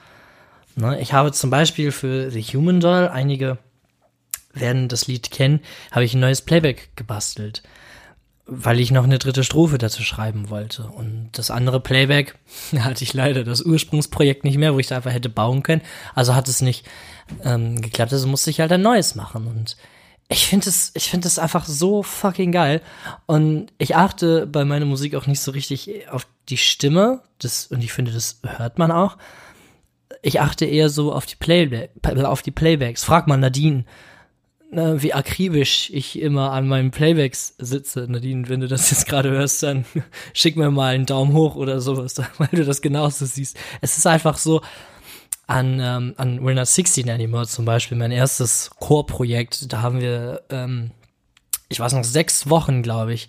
Ne? 0.77 1.01
Ich 1.01 1.13
habe 1.13 1.33
zum 1.33 1.51
Beispiel 1.51 1.91
für 1.91 2.31
The 2.31 2.41
Human 2.41 2.79
Doll, 2.79 3.09
einige 3.09 3.59
werden 4.55 4.89
das 4.89 5.07
Lied 5.07 5.31
kennen, 5.31 5.61
habe 5.91 6.05
ich 6.05 6.15
ein 6.15 6.21
neues 6.21 6.43
Playback 6.43 6.91
gebastelt 6.97 7.63
weil 8.47 8.81
ich 8.81 8.91
noch 8.91 9.05
eine 9.05 9.19
dritte 9.19 9.45
Strophe 9.45 9.79
dazu 9.79 10.03
schreiben 10.03 10.51
wollte. 10.51 10.85
Und 10.85 11.31
das 11.33 11.51
andere 11.51 11.81
Playback 11.81 12.37
hatte 12.79 13.05
ich 13.05 13.15
leider 13.15 13.45
das 13.45 13.63
Ursprungsprojekt 13.63 14.45
nicht 14.45 14.59
mehr, 14.59 14.75
wo 14.75 14.79
ich 14.79 14.89
da 14.89 14.97
einfach 14.97 15.13
hätte 15.13 15.29
bauen 15.29 15.63
können. 15.63 15.83
Also 16.15 16.35
hat 16.35 16.49
es 16.49 16.61
nicht 16.61 16.87
ähm, 17.45 17.81
geklappt, 17.81 18.13
also 18.13 18.27
musste 18.27 18.51
ich 18.51 18.61
halt 18.61 18.73
ein 18.73 18.83
neues 18.83 19.15
machen. 19.15 19.47
Und 19.47 19.77
ich 20.29 20.47
finde 20.47 20.69
es, 20.69 20.91
ich 20.95 21.09
finde 21.09 21.29
es 21.29 21.39
einfach 21.39 21.67
so 21.67 22.03
fucking 22.03 22.53
geil. 22.53 22.83
Und 23.27 23.73
ich 23.79 23.97
achte 23.97 24.47
bei 24.47 24.65
meiner 24.65 24.87
Musik 24.87 25.15
auch 25.15 25.27
nicht 25.27 25.41
so 25.41 25.53
richtig 25.53 26.09
auf 26.11 26.27
die 26.49 26.59
Stimme. 26.59 27.23
Das, 27.39 27.69
und 27.69 27.83
ich 27.85 27.93
finde, 27.93 28.13
das 28.13 28.41
hört 28.45 28.79
man 28.79 28.91
auch. 28.91 29.19
Ich 30.21 30.41
achte 30.41 30.65
eher 30.65 30.89
so 30.89 31.13
auf 31.13 31.27
die 31.27 31.37
Playback, 31.37 31.91
auf 32.25 32.43
die 32.43 32.51
Playbacks. 32.51 33.05
Frag 33.05 33.27
mal 33.29 33.37
Nadine 33.37 33.85
na, 34.75 35.03
wie 35.03 35.13
akribisch 35.13 35.91
ich 35.93 36.19
immer 36.19 36.53
an 36.53 36.67
meinen 36.67 36.91
Playbacks 36.91 37.55
sitze. 37.59 38.07
Nadine, 38.09 38.49
wenn 38.49 38.61
du 38.61 38.69
das 38.69 38.91
jetzt 38.91 39.07
gerade 39.07 39.31
hörst, 39.31 39.63
dann 39.63 39.85
schick 40.33 40.57
mir 40.57 40.71
mal 40.71 40.95
einen 40.95 41.05
Daumen 41.05 41.35
hoch 41.35 41.57
oder 41.57 41.81
sowas, 41.81 42.17
weil 42.39 42.49
du 42.53 42.65
das 42.65 42.81
genauso 42.81 43.27
siehst. 43.27 43.57
Es 43.83 43.99
ist 43.99 44.07
einfach 44.07 44.39
so, 44.39 44.63
an, 45.47 45.79
ähm, 45.81 46.15
an 46.17 46.37
Not 46.37 46.67
16 46.67 47.11
Anymore 47.11 47.47
zum 47.47 47.67
Beispiel, 47.67 47.99
mein 47.99 48.13
erstes 48.13 48.71
Core-Projekt, 48.81 49.71
da 49.73 49.83
haben 49.83 50.01
wir, 50.01 50.43
ähm, 50.49 50.93
ich 51.69 51.79
weiß 51.79 51.93
noch, 51.93 52.05
sechs 52.05 52.49
Wochen, 52.49 52.83
glaube 52.83 53.13
ich, 53.13 53.29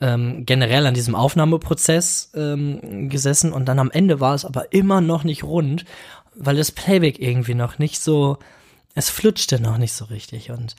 ähm, 0.00 0.46
generell 0.46 0.86
an 0.86 0.94
diesem 0.94 1.16
Aufnahmeprozess 1.16 2.30
ähm, 2.36 3.08
gesessen 3.08 3.52
und 3.52 3.64
dann 3.66 3.80
am 3.80 3.90
Ende 3.90 4.20
war 4.20 4.34
es 4.34 4.44
aber 4.44 4.72
immer 4.72 5.00
noch 5.00 5.24
nicht 5.24 5.42
rund, 5.42 5.84
weil 6.36 6.54
das 6.54 6.70
Playback 6.70 7.18
irgendwie 7.18 7.54
noch 7.54 7.78
nicht 7.78 8.00
so 8.00 8.38
es 8.96 9.08
flutschte 9.08 9.60
noch 9.60 9.78
nicht 9.78 9.92
so 9.92 10.06
richtig 10.06 10.50
und 10.50 10.74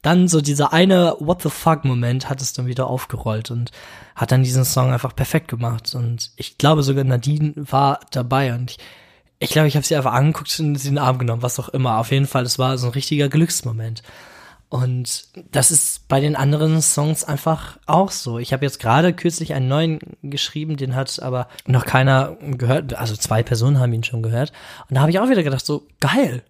dann 0.00 0.26
so 0.26 0.40
dieser 0.40 0.72
eine 0.72 1.16
What 1.20 1.42
the 1.42 1.50
fuck 1.50 1.84
Moment 1.84 2.30
hat 2.30 2.40
es 2.40 2.54
dann 2.54 2.66
wieder 2.66 2.86
aufgerollt 2.86 3.50
und 3.50 3.70
hat 4.16 4.32
dann 4.32 4.42
diesen 4.42 4.64
Song 4.64 4.90
einfach 4.90 5.14
perfekt 5.14 5.48
gemacht 5.48 5.94
und 5.94 6.30
ich 6.36 6.56
glaube 6.56 6.82
sogar 6.82 7.04
Nadine 7.04 7.52
war 7.56 8.00
dabei 8.10 8.54
und 8.54 8.70
ich 8.70 8.78
ich 9.42 9.50
glaube, 9.50 9.66
ich 9.66 9.74
habe 9.74 9.84
sie 9.84 9.96
einfach 9.96 10.12
angeguckt 10.12 10.56
und 10.60 10.76
sie 10.76 10.88
in 10.88 10.94
den 10.94 11.02
Arm 11.02 11.18
genommen, 11.18 11.42
was 11.42 11.58
auch 11.58 11.68
immer. 11.70 11.98
Auf 11.98 12.12
jeden 12.12 12.28
Fall, 12.28 12.44
es 12.44 12.60
war 12.60 12.78
so 12.78 12.86
ein 12.86 12.92
richtiger 12.92 13.28
Glücksmoment. 13.28 14.04
Und 14.68 15.24
das 15.50 15.72
ist 15.72 16.06
bei 16.06 16.20
den 16.20 16.36
anderen 16.36 16.80
Songs 16.80 17.24
einfach 17.24 17.76
auch 17.86 18.12
so. 18.12 18.38
Ich 18.38 18.52
habe 18.52 18.64
jetzt 18.64 18.78
gerade 18.78 19.12
kürzlich 19.12 19.52
einen 19.52 19.66
neuen 19.66 19.98
geschrieben, 20.22 20.76
den 20.76 20.94
hat 20.94 21.20
aber 21.20 21.48
noch 21.66 21.84
keiner 21.86 22.36
gehört. 22.40 22.94
Also 22.94 23.16
zwei 23.16 23.42
Personen 23.42 23.80
haben 23.80 23.92
ihn 23.92 24.04
schon 24.04 24.22
gehört. 24.22 24.52
Und 24.88 24.94
da 24.94 25.00
habe 25.00 25.10
ich 25.10 25.18
auch 25.18 25.28
wieder 25.28 25.42
gedacht, 25.42 25.66
so 25.66 25.88
geil, 25.98 26.44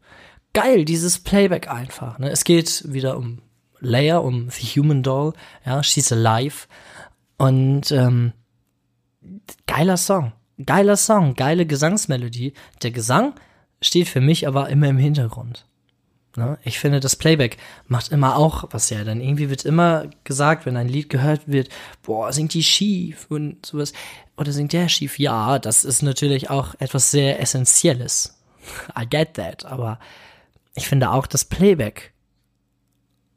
geil, 0.53 0.85
dieses 0.85 1.19
Playback 1.19 1.69
einfach. 1.69 2.19
Ne? 2.19 2.31
Es 2.31 2.45
geht 2.45 2.85
wieder 2.93 3.17
um 3.17 3.41
Leia, 3.81 4.19
um 4.19 4.49
The 4.51 4.81
Human 4.81 5.03
Doll, 5.03 5.33
ja, 5.67 5.83
She's 5.83 6.13
Alive. 6.13 6.67
Und 7.37 7.91
ähm, 7.91 8.33
geiler 9.67 9.97
Song. 9.97 10.33
Geiler 10.65 10.97
Song, 10.97 11.35
geile 11.35 11.67
Gesangsmelodie. 11.67 12.53
Der 12.83 12.93
Gesang 12.93 13.35
steht 13.81 14.09
für 14.09 14.21
mich 14.21 14.47
aber 14.47 14.69
immer 14.69 14.89
im 14.89 14.99
Hintergrund. 14.99 15.67
Ne? 16.37 16.59
Ich 16.65 16.79
finde, 16.79 17.01
das 17.01 17.17
Playback 17.17 17.59
macht 17.89 18.11
immer 18.11 18.37
auch 18.37 18.65
was 18.71 18.91
ja. 18.91 19.05
Dann 19.05 19.21
irgendwie 19.21 19.51
wird 19.51 19.65
immer 19.65 20.07
gesagt, 20.25 20.65
wenn 20.65 20.77
ein 20.77 20.89
Lied 20.89 21.11
gehört 21.11 21.43
wird, 21.47 21.69
boah, 22.03 22.33
singt 22.33 22.55
die 22.55 22.63
schief 22.63 23.27
und 23.29 23.67
sowas. 23.67 23.93
Oder 24.37 24.53
singt 24.53 24.73
der 24.73 24.89
schief? 24.89 25.19
Ja, 25.19 25.59
das 25.59 25.85
ist 25.85 26.03
natürlich 26.03 26.49
auch 26.49 26.75
etwas 26.79 27.11
sehr 27.11 27.41
Essentielles. 27.41 28.39
I 28.99 29.07
get 29.09 29.35
that. 29.35 29.67
Aber 29.67 29.99
ich 30.75 30.89
finde 30.89 31.11
auch 31.11 31.27
das 31.27 31.45
Playback 31.45 32.13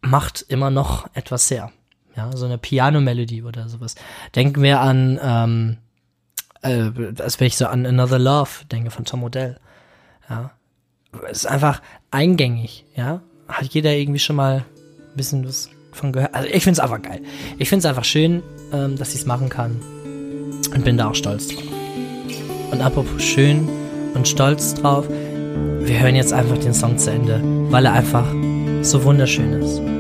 macht 0.01 0.45
immer 0.47 0.69
noch 0.69 1.07
etwas 1.13 1.47
sehr. 1.47 1.71
Ja, 2.15 2.35
so 2.35 2.45
eine 2.45 2.57
Piano-Melodie 2.57 3.43
oder 3.43 3.67
sowas. 3.67 3.95
Denken 4.35 4.61
wir 4.61 4.79
an, 4.79 5.19
ähm, 5.21 5.77
äh, 6.61 6.91
als 7.21 7.39
wenn 7.39 7.47
ich 7.47 7.57
so 7.57 7.67
an 7.67 7.85
Another 7.85 8.19
Love 8.19 8.65
denke 8.71 8.91
von 8.91 9.03
Tom 9.05 9.23
Odell. 9.23 9.59
Ja. 10.29 10.51
Es 11.29 11.39
ist 11.39 11.45
einfach 11.47 11.81
eingängig, 12.11 12.85
ja. 12.95 13.21
Hat 13.47 13.65
jeder 13.65 13.93
irgendwie 13.93 14.19
schon 14.19 14.35
mal 14.35 14.65
ein 15.11 15.17
bisschen 15.17 15.47
was 15.47 15.69
von 15.91 16.11
gehört. 16.11 16.33
Also 16.33 16.47
ich 16.49 16.63
finde 16.63 16.73
es 16.73 16.79
einfach 16.79 17.01
geil. 17.01 17.21
Ich 17.57 17.69
finde 17.69 17.79
es 17.79 17.85
einfach 17.85 18.03
schön, 18.03 18.43
ähm, 18.71 18.97
dass 18.97 19.09
ich 19.09 19.21
es 19.21 19.25
machen 19.25 19.49
kann. 19.49 19.79
Und 20.73 20.83
bin 20.83 20.97
da 20.97 21.09
auch 21.09 21.15
stolz 21.15 21.47
drauf. 21.47 21.63
Und 22.71 22.81
apropos 22.81 23.21
schön 23.21 23.69
und 24.13 24.27
stolz 24.27 24.73
drauf, 24.73 25.07
wir 25.81 25.99
hören 25.99 26.15
jetzt 26.15 26.33
einfach 26.33 26.57
den 26.57 26.73
Song 26.73 26.97
zu 26.97 27.11
Ende, 27.11 27.41
weil 27.69 27.85
er 27.85 27.93
einfach 27.93 28.25
so 28.81 29.03
wunderschön 29.03 29.53
ist. 29.53 29.94